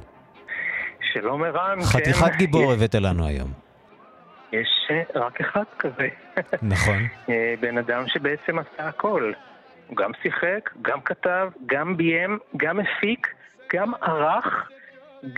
שלום, 1.13 1.45
ערן. 1.45 1.79
חתיכת 1.83 2.31
כן. 2.33 2.39
גיבור 2.39 2.73
הבאת 2.73 2.95
לנו 2.95 3.27
היום. 3.27 3.49
יש 4.53 4.69
אה, 4.91 5.03
רק 5.15 5.41
אחד 5.41 5.65
כזה. 5.79 6.09
נכון. 6.63 7.07
אה, 7.31 7.55
בן 7.61 7.79
אדם 7.79 8.05
שבעצם 8.07 8.59
עשה 8.59 8.89
הכל. 8.89 9.33
הוא 9.87 9.97
גם 9.97 10.11
שיחק, 10.23 10.71
גם 10.83 11.01
כתב, 11.01 11.49
גם 11.67 11.97
ביים, 11.97 12.39
גם 12.57 12.81
הפיק. 12.81 13.40
גם 13.73 13.95
ערך, 13.95 14.69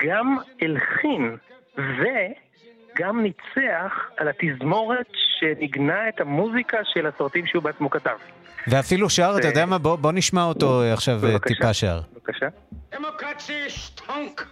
גם 0.05 0.37
הלחין, 0.61 1.37
וגם 1.75 3.23
ניצח 3.23 3.93
על 4.17 4.29
התזמורת 4.29 5.07
שניגנה 5.41 6.09
את 6.09 6.21
המוזיקה 6.21 6.79
של 6.85 7.07
הסרטים 7.07 7.47
שהוא 7.47 7.63
בעצמו 7.63 7.91
כתב. 7.91 8.17
ואפילו 8.67 9.11
שר, 9.11 9.35
אתה 9.39 9.49
יודע 9.49 9.67
מה? 9.67 9.79
בוא, 9.79 9.97
בוא 9.97 10.13
נשמע 10.13 10.45
אותו 10.45 10.83
עכשיו 10.93 11.15
אה, 11.15 11.31
בבקשה, 11.31 11.55
טיפה 11.55 11.75
שר. 11.75 12.01
בבקשה. 12.13 12.47
Democracy 12.93 13.71
stunk. 13.71 14.47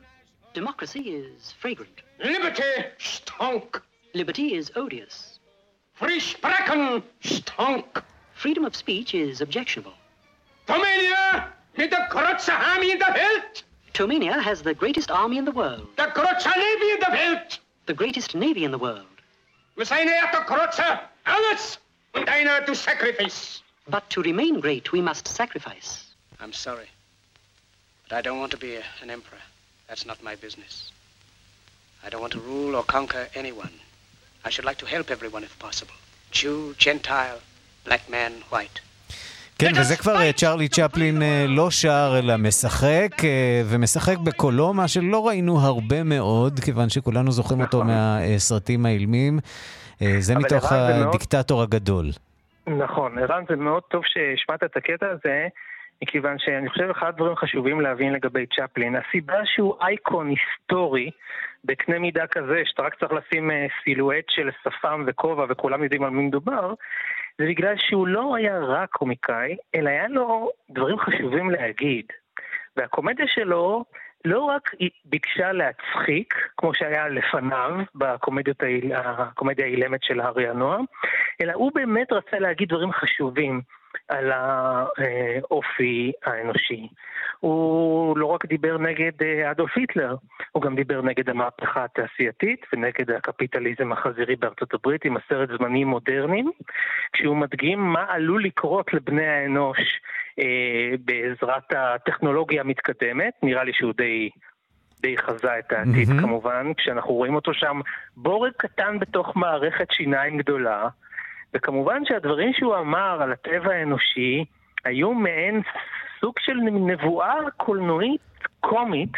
Democracy 0.55 1.05
is 1.21 1.53
fragrant. 1.63 1.97
Liberty 2.21 2.73
stunk. 2.99 3.81
Liberty 4.15 4.49
is 4.59 4.71
odious. 4.77 5.39
Free 6.01 6.21
sprechen 6.21 7.03
stunk. 7.21 8.03
Freedom 8.43 8.65
of 8.65 8.75
speech 8.75 9.15
is 9.15 9.41
objectionable. 9.43 9.97
Familie 10.67 11.23
mit 11.77 11.93
der 11.93 12.05
Krotze 12.09 12.53
Army 12.73 12.91
in 12.95 12.99
der 12.99 13.15
Welt. 13.23 13.65
Tomania 13.93 14.41
has 14.41 14.63
the 14.63 14.75
greatest 14.75 15.11
army 15.11 15.39
in 15.39 15.45
the 15.45 15.53
world. 15.53 15.87
The 15.97 16.07
grootste 16.15 16.57
navy 16.57 16.91
in 16.93 17.01
the 17.01 17.11
world. 17.11 17.59
The 17.87 17.95
greatest 17.95 18.35
navy 18.35 18.65
in 18.65 18.71
the 18.71 18.79
world. 18.79 19.07
We 19.77 19.85
zijn 19.85 20.09
er 20.09 20.31
de 20.31 20.43
grootste 20.47 21.01
alles 21.23 21.79
und 22.13 22.29
einer 22.29 22.65
to 22.65 22.75
sacrifice. 22.75 23.63
But 23.89 24.09
to 24.11 24.23
remain 24.23 24.61
great, 24.61 24.93
we 24.93 25.01
must 25.01 25.27
sacrifice. 25.29 26.05
I'm 26.41 26.53
sorry, 26.53 26.89
but 28.09 28.19
I 28.19 28.21
don't 28.23 28.39
want 28.39 28.51
to 28.53 28.59
be 28.59 28.77
a, 28.77 28.85
an 29.03 29.11
emperor. 29.11 29.43
That's 29.89 30.07
not 30.07 30.23
my 30.23 30.37
business. 30.37 30.93
I 32.05 32.09
don't 32.09 32.21
want 32.21 32.33
to 32.33 32.41
rule 32.41 32.77
or 32.77 32.85
conquer 32.85 33.29
anyone. 33.35 33.73
I 34.45 34.51
should 34.51 34.65
like 34.65 34.79
to 34.79 34.87
help 34.87 35.11
everyone 35.11 35.45
if 35.45 35.59
possible. 35.59 35.95
Jew, 36.31 36.75
Gentile, 36.79 37.41
black 37.85 38.09
man, 38.09 38.43
white. 38.51 38.81
כן, 39.61 39.73
וזה 39.81 39.97
כבר 39.97 40.33
צ'רלי 40.33 40.69
צ'פלין 40.69 41.23
לא 41.49 41.71
שר 41.71 42.15
אלא 42.19 42.37
משחק, 42.37 43.11
ומשחק 43.71 44.19
בקולו, 44.19 44.75
מה 44.75 44.89
שלא 44.89 45.29
ראינו 45.29 45.59
הרבה 45.59 46.03
מאוד, 46.05 46.61
כיוון 46.61 46.89
שכולנו 46.89 47.33
זוכרים 47.33 47.61
אותו 47.61 47.79
נכון. 47.79 47.87
מהסרטים 47.87 48.87
האילמים. 48.87 49.39
זה 50.19 50.35
מתוך 50.35 50.73
הדיקטטור 50.73 51.63
הגדול. 51.63 52.07
נכון, 52.67 53.19
ערן, 53.19 53.45
זה 53.49 53.57
מאוד 53.57 53.83
טוב 53.83 54.03
שהשמעת 54.07 54.65
את 54.65 54.77
הקטע 54.77 55.07
הזה, 55.07 55.49
מכיוון 56.03 56.37
שאני 56.39 56.69
חושב 56.69 56.91
אחד 56.91 57.09
הדברים 57.09 57.37
חשובים 57.37 57.81
להבין 57.81 58.13
לגבי 58.13 58.47
צ'פלין, 58.47 58.97
הסיבה 58.97 59.39
שהוא 59.45 59.75
אייקון 59.83 60.29
היסטורי 60.29 61.11
בקנה 61.65 61.99
מידה 61.99 62.27
כזה, 62.27 62.63
שאתה 62.65 62.83
רק 62.83 62.95
צריך 62.95 63.13
לשים 63.13 63.51
אה, 63.51 63.67
סילואט 63.85 64.25
של 64.29 64.51
שפם 64.65 65.05
וכובע 65.07 65.45
וכולם 65.49 65.83
יודעים 65.83 66.05
על 66.05 66.11
מי 66.11 66.23
מדובר, 66.23 66.75
זה 67.41 67.47
בגלל 67.47 67.75
שהוא 67.77 68.09
לא 68.09 68.35
היה 68.37 68.59
רק 68.59 68.91
קומיקאי, 68.91 69.57
אלא 69.75 69.91
היה 69.91 70.09
לו 70.09 70.51
דברים 70.71 70.99
חשובים 70.99 71.51
להגיד. 71.51 72.07
והקומדיה 72.77 73.27
שלו 73.29 73.85
לא 74.25 74.41
רק 74.41 74.71
ביקשה 75.05 75.53
להצחיק, 75.53 76.35
כמו 76.57 76.75
שהיה 76.75 77.09
לפניו 77.09 77.71
בקומדיה 77.95 78.55
האילמת 79.65 80.03
של 80.03 80.21
הארי 80.21 80.49
הנועם, 80.49 80.85
אלא 81.43 81.53
הוא 81.53 81.73
באמת 81.75 82.13
רצה 82.13 82.39
להגיד 82.39 82.69
דברים 82.69 82.93
חשובים. 82.93 83.61
על 84.09 84.33
האופי 84.33 86.13
האנושי. 86.25 86.89
הוא 87.41 88.19
לא 88.19 88.27
רק 88.27 88.47
דיבר 88.47 88.79
נגד 88.79 89.23
אה, 89.23 89.51
אדולף 89.51 89.77
היטלר, 89.77 90.17
הוא 90.53 90.63
גם 90.63 90.77
דיבר 90.77 91.03
נגד 91.03 91.31
המהפכה 91.31 91.85
התעשייתית 91.85 92.67
ונגד 92.73 93.11
הקפיטליזם 93.11 93.93
החזירי 93.93 94.37
בארצות 94.37 94.75
הברית 94.75 95.05
עם 95.05 95.17
עשרת 95.17 95.49
זמנים 95.59 95.89
מודרניים, 95.89 96.51
כשהוא 97.13 97.37
מדגים 97.37 97.79
מה 97.79 98.05
עלול 98.09 98.45
לקרות 98.45 98.95
לבני 98.95 99.27
האנוש 99.27 100.01
אה, 100.39 100.91
בעזרת 101.05 101.73
הטכנולוגיה 101.77 102.61
המתקדמת, 102.61 103.35
נראה 103.43 103.65
לי 103.65 103.73
שהוא 103.73 103.93
די... 103.97 104.31
די 105.03 105.19
חזה 105.19 105.59
את 105.59 105.73
העתיד 105.73 106.09
mm-hmm. 106.09 106.21
כמובן, 106.21 106.73
כשאנחנו 106.77 107.15
רואים 107.15 107.35
אותו 107.35 107.55
שם 107.55 107.81
בורג 108.17 108.53
קטן 108.57 108.99
בתוך 108.99 109.37
מערכת 109.37 109.91
שיניים 109.91 110.39
גדולה, 110.39 110.89
וכמובן 111.55 112.03
שהדברים 112.05 112.53
שהוא 112.53 112.77
אמר 112.77 113.23
על 113.23 113.33
הטבע 113.33 113.73
האנושי 113.73 114.45
היו 114.85 115.15
מעין 115.15 115.63
סוג 116.21 116.35
של 116.39 116.57
נבואה 116.63 117.35
קולנועית 117.57 118.21
קומית, 118.61 119.13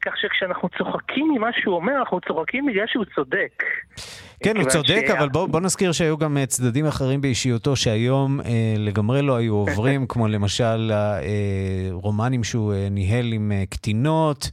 כך 0.00 0.12
שכשאנחנו 0.16 0.68
צוחקים 0.78 1.28
ממה 1.34 1.48
שהוא 1.52 1.76
אומר, 1.76 1.92
אנחנו 1.98 2.20
צוחקים 2.20 2.66
בגלל 2.66 2.86
שהוא 2.86 3.04
צודק. 3.14 3.62
כן, 4.44 4.56
הוא 4.56 4.64
צודק, 4.68 5.04
ש... 5.06 5.10
אבל 5.10 5.28
בוא, 5.28 5.46
בוא 5.48 5.60
נזכיר 5.60 5.92
שהיו 5.92 6.18
גם 6.18 6.36
אה, 6.36 6.46
צדדים 6.46 6.86
אחרים 6.86 7.20
באישיותו 7.20 7.76
שהיום 7.76 8.40
אה, 8.40 8.74
לגמרי 8.78 9.22
לא 9.22 9.36
היו 9.36 9.54
עוברים, 9.54 10.06
כמו 10.08 10.28
למשל 10.28 10.92
הרומנים 11.92 12.40
אה, 12.40 12.44
שהוא 12.44 12.74
אה, 12.74 12.88
ניהל 12.90 13.32
עם 13.32 13.52
אה, 13.52 13.64
קטינות. 13.70 14.50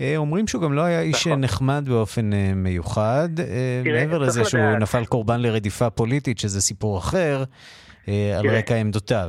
אה, 0.00 0.16
אומרים 0.16 0.46
שהוא 0.46 0.62
גם 0.62 0.72
לא 0.72 0.82
היה 0.82 1.00
איש 1.00 1.26
נכון. 1.26 1.40
נחמד 1.40 1.82
באופן 1.88 2.32
אה, 2.32 2.52
מיוחד, 2.54 3.28
אה, 3.38 3.80
תראה, 3.84 4.06
מעבר 4.06 4.18
לזה 4.18 4.44
שהוא 4.44 4.60
לדעת. 4.60 4.82
נפל 4.82 5.04
קורבן 5.04 5.40
לרדיפה 5.40 5.90
פוליטית, 5.90 6.38
שזה 6.38 6.60
סיפור 6.60 6.98
אחר, 6.98 7.44
תראה. 8.06 8.38
על 8.38 8.46
רקע 8.46 8.74
עמדותיו. 8.74 9.28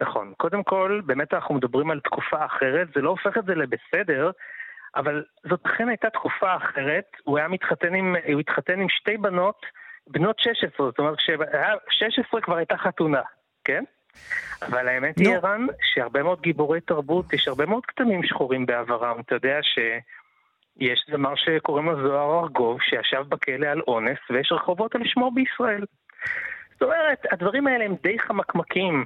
נכון. 0.00 0.32
קודם 0.36 0.62
כל, 0.62 1.00
באמת 1.06 1.34
אנחנו 1.34 1.54
מדברים 1.54 1.90
על 1.90 2.00
תקופה 2.00 2.46
אחרת, 2.46 2.88
זה 2.94 3.00
לא 3.00 3.10
הופך 3.10 3.38
את 3.38 3.44
זה 3.46 3.54
לבסדר, 3.54 4.30
אבל 4.96 5.24
זאת 5.48 5.60
אכן 5.66 5.88
הייתה 5.88 6.10
תקופה 6.10 6.56
אחרת. 6.56 7.04
הוא 7.24 7.38
היה 7.38 7.48
מתחתן 7.48 7.94
עם, 7.94 8.16
הוא 8.32 8.40
התחתן 8.40 8.80
עם 8.80 8.88
שתי 8.88 9.16
בנות, 9.16 9.66
בנות 10.06 10.38
16, 10.38 10.86
זאת 10.86 10.98
אומרת, 10.98 11.16
כשהיה 11.16 11.38
16 11.90 12.40
כבר 12.40 12.56
הייתה 12.56 12.76
חתונה, 12.76 13.22
כן? 13.64 13.84
אבל 14.62 14.88
האמת 14.88 15.18
היא, 15.18 15.34
ערן, 15.34 15.66
שהרבה 15.82 16.22
מאוד 16.22 16.40
גיבורי 16.40 16.80
תרבות, 16.80 17.32
יש 17.32 17.48
הרבה 17.48 17.66
מאוד 17.66 17.86
כתמים 17.86 18.22
שחורים 18.22 18.66
בעברם. 18.66 19.20
אתה 19.20 19.34
יודע 19.34 19.58
שיש 19.62 21.06
זמר 21.10 21.34
שקוראים 21.36 21.86
לו 21.86 22.02
זוהר 22.02 22.42
ארגוב, 22.42 22.78
שישב 22.80 23.24
בכלא 23.28 23.66
על 23.66 23.80
אונס, 23.88 24.18
ויש 24.30 24.52
רחובות 24.52 24.94
על 24.94 25.00
שמו 25.04 25.30
בישראל. 25.30 25.84
זאת 26.72 26.82
אומרת, 26.82 27.26
הדברים 27.32 27.66
האלה 27.66 27.84
הם 27.84 27.94
די 28.02 28.18
חמקמקים, 28.18 29.04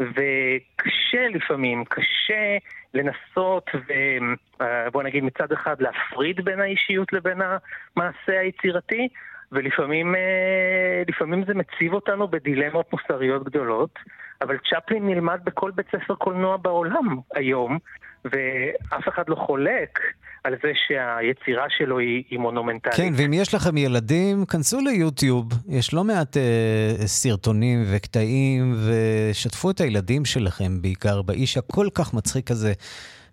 וקשה 0.00 1.28
לפעמים, 1.34 1.84
קשה 1.84 2.56
לנסות, 2.94 3.70
ובוא 3.74 5.02
נגיד 5.02 5.24
מצד 5.24 5.52
אחד 5.52 5.82
להפריד 5.82 6.44
בין 6.44 6.60
האישיות 6.60 7.12
לבין 7.12 7.38
המעשה 7.42 8.40
היצירתי, 8.40 9.08
ולפעמים 9.52 10.14
אה, 10.14 11.44
זה 11.46 11.54
מציב 11.54 11.92
אותנו 11.92 12.28
בדילמות 12.28 12.92
מוסריות 12.92 13.44
גדולות. 13.44 13.98
אבל 14.42 14.56
צ'פלין 14.70 15.06
נלמד 15.06 15.40
בכל 15.44 15.70
בית 15.70 15.86
ספר 15.86 16.14
קולנוע 16.14 16.56
בעולם 16.56 17.18
היום, 17.34 17.78
ואף 18.24 19.08
אחד 19.08 19.24
לא 19.28 19.34
חולק 19.34 19.98
על 20.44 20.54
זה 20.62 20.72
שהיצירה 20.86 21.64
שלו 21.68 21.98
היא, 21.98 22.24
היא 22.30 22.38
מונומנטלית. 22.38 22.94
כן, 22.94 23.12
ואם 23.16 23.32
יש 23.32 23.54
לכם 23.54 23.76
ילדים, 23.76 24.44
כנסו 24.46 24.80
ליוטיוב, 24.80 25.44
יש 25.68 25.94
לא 25.94 26.04
מעט 26.04 26.36
אה, 26.36 27.06
סרטונים 27.06 27.82
וקטעים, 27.92 28.74
ושתפו 28.86 29.70
את 29.70 29.80
הילדים 29.80 30.24
שלכם 30.24 30.82
בעיקר 30.82 31.22
באיש 31.22 31.56
הכל 31.56 31.86
כך 31.94 32.14
מצחיק 32.14 32.50
הזה, 32.50 32.72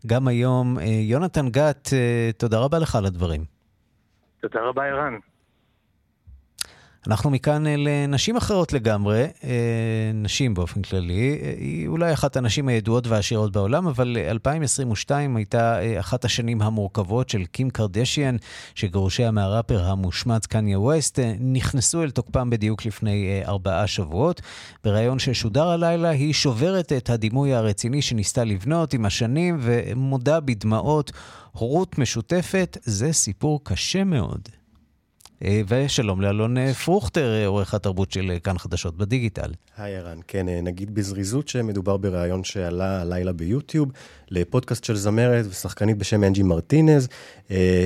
גם 0.08 0.28
היום. 0.28 0.80
אה, 0.80 0.84
יונתן 0.86 1.50
גת, 1.50 1.90
אה, 1.94 2.30
תודה 2.38 2.60
רבה 2.60 2.80
לך 2.80 2.96
על 2.96 3.06
הדברים. 3.06 3.42
תודה 4.42 4.62
רבה, 4.62 4.86
ערן. 4.86 5.18
אנחנו 7.08 7.30
מכאן 7.30 7.64
לנשים 7.68 8.38
אחרות 8.38 8.74
לגמרי, 8.74 9.26
אה, 9.44 10.12
נשים 10.14 10.54
באופן 10.54 10.82
כללי. 10.82 11.40
היא 11.58 11.88
אולי 11.88 12.14
אחת 12.14 12.38
הנשים 12.38 12.68
הידועות 12.68 13.08
והעשירות 13.08 13.52
בעולם, 13.52 13.88
אבל 13.88 14.18
2022 14.30 15.36
הייתה 15.36 15.82
אה, 15.82 16.00
אחת 16.00 16.26
השנים 16.26 16.62
המורכבות 16.62 17.30
של 17.30 17.46
קים 17.46 17.70
קרדשיאן, 17.70 18.36
שגרושיה 18.76 19.32
מהראפר 19.32 19.84
המושמץ 19.84 20.46
קניה 20.46 20.80
ווסט, 20.80 21.20
אה, 21.20 21.34
נכנסו 21.40 22.04
אל 22.04 22.12
תוקפם 22.12 22.50
בדיוק 22.50 22.86
לפני 22.86 23.42
ארבעה 23.46 23.88
שבועות. 23.88 24.42
בריאיון 24.84 25.20
ששודר 25.20 25.68
הלילה 25.68 26.10
היא 26.10 26.34
שוברת 26.34 26.94
את 26.94 27.10
הדימוי 27.10 27.54
הרציני 27.54 28.02
שניסתה 28.02 28.44
לבנות 28.44 28.94
עם 28.94 29.06
השנים 29.06 29.58
ומודה 29.62 30.40
בדמעות. 30.40 31.12
הורות 31.52 31.98
משותפת 31.98 32.78
זה 32.84 33.14
סיפור 33.14 33.60
קשה 33.64 34.04
מאוד. 34.04 34.63
אה, 35.44 35.62
ושלום 35.68 36.22
לאלון 36.22 36.58
אה, 36.58 36.74
פרוכטר, 36.74 37.34
אה, 37.34 37.48
עורך 37.48 37.74
התרבות 37.74 38.12
של 38.12 38.38
כאן 38.44 38.58
חדשות 38.58 38.98
בדיגיטל. 38.98 39.52
היי 39.78 39.96
ערן, 39.96 40.20
כן, 40.28 40.46
נגיד 40.50 40.96
בזריזות 40.96 41.48
שמדובר 41.48 41.98
בריאיון 41.98 42.44
שעלה 42.44 43.02
הלילה 43.02 43.34
ביוטיוב 43.34 43.92
לפודקאסט 44.30 44.84
של 44.84 44.96
זמרת 44.96 45.46
ושחקנית 45.50 45.98
בשם 45.98 46.24
אנג'י 46.24 46.44
מרטינז, 46.44 47.08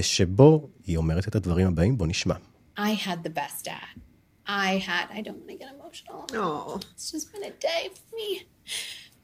שבו 0.02 0.70
היא 0.86 0.98
אומרת 0.98 1.28
את 1.28 1.36
הדברים 1.36 1.68
הבאים, 1.68 1.98
בוא 1.98 2.08
נשמע. 2.08 2.36
I 2.78 2.94
had 3.06 3.24
the 3.24 3.34
best 3.40 3.66
dad. 3.66 4.02
I 4.48 4.72
had, 4.88 5.06
I 5.18 5.22
don't 5.26 5.40
want 5.42 5.50
to 5.50 5.58
get 5.64 5.70
emotional. 5.78 6.20
Oh. 6.34 6.80
It's 6.94 7.12
just 7.12 7.34
been 7.34 7.44
a 7.44 7.56
day 7.70 7.84
for 7.96 8.16
me. 8.16 8.30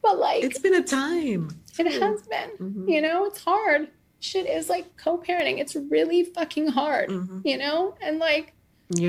But 0.01 0.17
like... 0.25 0.43
It's 0.43 0.59
been 0.65 0.77
a 0.83 0.87
time. 1.03 1.43
It 1.79 1.87
has 2.01 2.21
been. 2.33 2.51
Mm-hmm. 2.59 2.89
You 2.93 3.01
know, 3.05 3.17
it's 3.29 3.41
hard. 3.49 3.81
Shit 4.23 4.47
is 4.47 4.69
like 4.69 4.95
co-parenting. 4.97 5.59
It's 5.59 5.75
really 5.75 6.23
fucking 6.23 6.67
hard, 6.67 7.09
mm-hmm. 7.09 7.41
you 7.43 7.57
know? 7.57 7.95
And 8.01 8.19
like, 8.19 8.53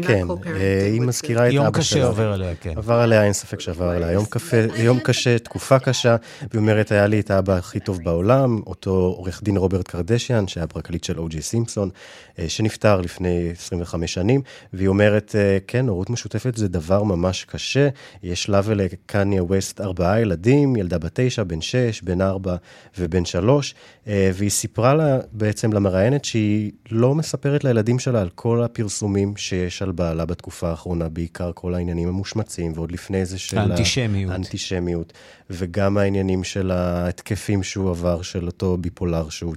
כן, 0.07 0.27
אה, 0.47 0.87
היא 0.87 1.01
מזכירה 1.01 1.49
את 1.49 1.53
אבא 1.53 1.53
שלה. 1.53 1.65
יום 1.65 1.73
קשה 1.73 2.05
עובר 2.05 2.33
עליה, 2.33 2.55
כן. 2.61 2.73
עבר 2.77 2.95
עליה, 2.95 3.25
אין 3.25 3.33
ספק 3.33 3.61
שעבר 3.61 3.89
עליה. 3.89 4.13
יום, 4.13 4.25
קפה, 4.25 4.57
יום 4.77 4.99
קשה, 4.99 5.39
תקופה 5.39 5.79
קשה, 5.79 6.17
והיא 6.41 6.61
אומרת, 6.61 6.93
היה 6.93 7.07
לי 7.07 7.21
את 7.21 7.31
האבא 7.31 7.57
הכי 7.57 7.81
טוב 7.81 7.99
בעולם, 8.05 8.61
אותו 8.67 8.91
עורך 8.91 9.43
דין 9.43 9.57
רוברט 9.57 9.89
קרדשיאן, 9.89 10.49
שהיה 10.49 10.67
פרקליט 10.67 11.05
של 11.05 11.19
או.ג'י 11.19 11.43
סימפסון, 11.43 11.91
אה, 12.39 12.49
שנפטר 12.49 13.01
לפני 13.01 13.51
25 13.53 14.15
שנים, 14.15 14.41
והיא 14.73 14.89
אומרת, 14.89 15.35
אה, 15.39 15.59
כן, 15.67 15.89
הורות 15.89 16.11
משותפת 16.11 16.57
זה 16.57 16.69
דבר 16.69 17.03
ממש 17.03 17.45
קשה. 17.45 17.89
יש 18.23 18.49
לה 18.49 18.61
ולקניה 18.65 19.45
ווסט 19.45 19.81
ארבעה 19.81 20.21
ילדים, 20.21 20.77
ילדה 20.77 20.99
בת 20.99 21.11
תשע, 21.15 21.43
בן 21.43 21.61
שש, 21.61 22.03
בן 22.03 22.21
ארבע 22.21 22.57
ובן 22.99 23.25
שלוש, 23.25 23.75
והיא 24.07 24.51
סיפרה 24.51 24.95
לה, 24.95 25.19
בעצם 25.33 25.73
למראיינת, 25.73 26.25
שהיא 26.25 26.73
לא 26.91 27.15
מספרת 27.15 27.65
לילדים 27.65 27.99
שלה 27.99 28.21
על 28.21 28.29
כל 28.35 28.63
הפרסומים 28.63 29.37
שיש. 29.37 29.74
שיש 29.75 29.83
על 29.83 29.93
בעלה 29.93 30.25
בתקופה 30.25 30.69
האחרונה, 30.69 31.09
בעיקר 31.09 31.51
כל 31.55 31.75
העניינים 31.75 32.09
המושמצים, 32.09 32.73
ועוד 32.75 32.93
לפני 32.93 33.25
זה 33.27 33.39
של 33.39 33.59
האנטישמיות. 33.59 34.33
האנטישמיות, 34.33 35.13
וגם 35.51 35.99
העניינים 35.99 36.45
של 36.45 36.71
ההתקפים 36.71 37.63
שהוא 37.63 37.91
עבר, 37.91 38.23
של 38.23 38.47
אותו 38.47 38.77
ביפולר 38.77 39.29
שהוא 39.29 39.55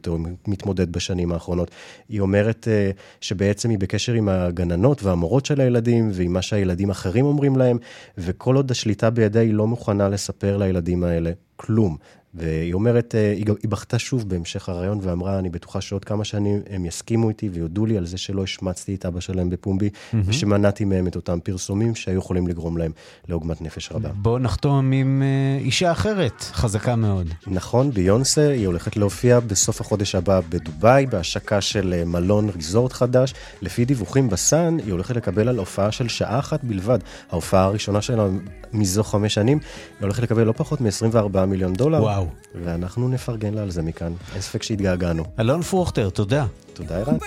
מתמודד 0.48 0.92
בשנים 0.92 1.32
האחרונות. 1.32 1.72
היא 2.10 2.20
אומרת 2.20 2.68
uh, 2.68 2.98
שבעצם 3.22 3.70
היא 3.70 3.80
בקשר 3.80 4.14
עם 4.14 4.30
הגננות 4.30 5.04
והמורות 5.04 5.46
של 5.46 5.62
הילדים, 5.62 6.10
ועם 6.14 6.34
מה 6.34 6.42
שהילדים 6.42 6.90
אחרים 6.90 7.26
אומרים 7.26 7.56
להם, 7.56 7.78
וכל 8.18 8.56
עוד 8.56 8.72
השליטה 8.72 9.10
בידיה 9.10 9.42
היא 9.42 9.54
לא 9.54 9.68
מוכנה 9.68 10.10
לספר 10.10 10.58
לילדים 10.58 11.04
האלה 11.04 11.32
כלום. 11.56 11.98
והיא 12.38 12.74
אומרת, 12.74 13.16
אה, 13.16 13.32
היא, 13.32 13.46
בכתה 13.70 14.00
שוב 14.00 14.30
בהמשך 14.30 14.70
הרעיון 14.70 15.00
ואמרה, 15.02 15.40
אני 15.40 15.50
בטוחה 15.50 15.82
שעוד 15.82 16.06
כמה 16.06 16.24
שנים 16.24 16.62
הם 16.70 16.86
יסכימו 16.86 17.30
איתי 17.30 17.50
ויודו 17.50 17.86
לי 17.86 17.98
על 17.98 18.06
זה 18.06 18.18
שלא 18.18 18.44
השמצתי 18.44 18.96
את 18.96 19.06
אבא 19.06 19.20
שלהם 19.20 19.50
בפומבי, 19.50 19.90
mm-hmm. 19.90 20.18
ושמנעתי 20.26 20.86
מהם 20.86 21.08
את 21.08 21.16
אותם 21.16 21.40
פרסומים 21.44 21.96
שהיו 21.96 22.18
יכולים 22.18 22.48
לגרום 22.48 22.78
להם 22.78 22.92
לעוגמת 23.28 23.62
נפש 23.62 23.92
רבה. 23.92 24.10
בואו 24.16 24.40
נחתום 24.40 24.92
עם 24.92 25.24
אה, 25.26 25.66
אישה 25.66 25.92
אחרת, 25.92 26.42
חזקה 26.42 26.96
מאוד. 26.96 27.28
נכון, 27.48 27.92
ביונסה, 27.92 28.50
היא 28.50 28.68
הולכת 28.68 28.98
להופיע 28.98 29.40
בסוף 29.40 29.82
החודש 29.82 30.16
הבא 30.16 30.40
בדובאי, 30.50 31.06
בהשקה 31.06 31.62
של 31.62 31.94
אה, 31.98 32.06
מלון 32.06 32.50
ריזורט 32.50 32.94
חדש. 32.94 33.34
לפי 33.62 33.86
דיווחים 33.86 34.30
בסאן, 34.30 34.78
היא 34.86 34.92
הולכת 34.92 35.16
לקבל 35.16 35.48
על 35.48 35.58
הופעה 35.58 35.92
של 35.92 36.08
שעה 36.08 36.40
אחת 36.40 36.64
בלבד. 36.64 37.00
ההופעה 37.32 37.64
הראשונה 37.64 38.02
שלה 38.02 38.28
מזו 38.74 39.04
חמש 39.04 39.34
שנים, 39.34 39.60
היא 40.00 40.06
הולכת 40.06 40.24
לקבל 40.24 40.44
לא 40.44 40.52
פחות 40.52 40.82
מ-24 40.82 41.46
מיליון 41.46 41.74
דולר. 41.74 42.02
וואו. 42.04 42.27
ואנחנו 42.64 43.10
נפרגן 43.10 43.54
לה 43.54 43.62
על 43.62 43.72
זה 43.72 43.82
מכאן. 43.82 44.14
אין 44.34 44.42
ספק 44.42 44.64
שהתגעגענו. 44.64 45.24
אלון 45.40 45.62
פרוכטר, 45.62 46.10
תודה. 46.10 46.46
תודה, 46.74 46.98
ערן. 46.98 47.18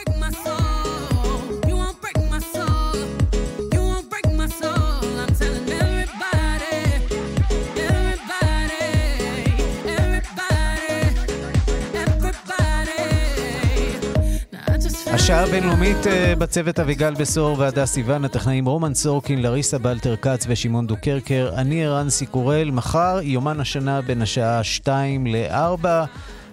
השעה 15.31 15.45
הבינלאומית 15.45 16.07
אה, 16.07 16.35
בצוות 16.39 16.81
אביגל 16.81 17.15
בשור 17.15 17.59
והדס 17.59 17.93
סיוון, 17.93 18.25
הטכנאים 18.25 18.67
רומן 18.67 18.95
סורקין, 18.95 19.43
לריסה 19.43 19.79
בלטר 19.79 20.17
כץ 20.17 20.45
ושמעון 20.49 20.87
דוקרקר. 20.87 21.51
אני 21.57 21.87
ערן 21.87 22.11
סיקורל. 22.11 22.71
מחר 22.71 23.19
יומן 23.23 23.61
השנה 23.61 24.01
בין 24.03 24.23
השעה 24.23 24.65
2 24.65 25.27
ל-4. 25.27 25.87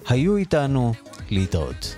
היו 0.10 0.38
איתנו 0.38 0.94
להתראות. 1.30 1.96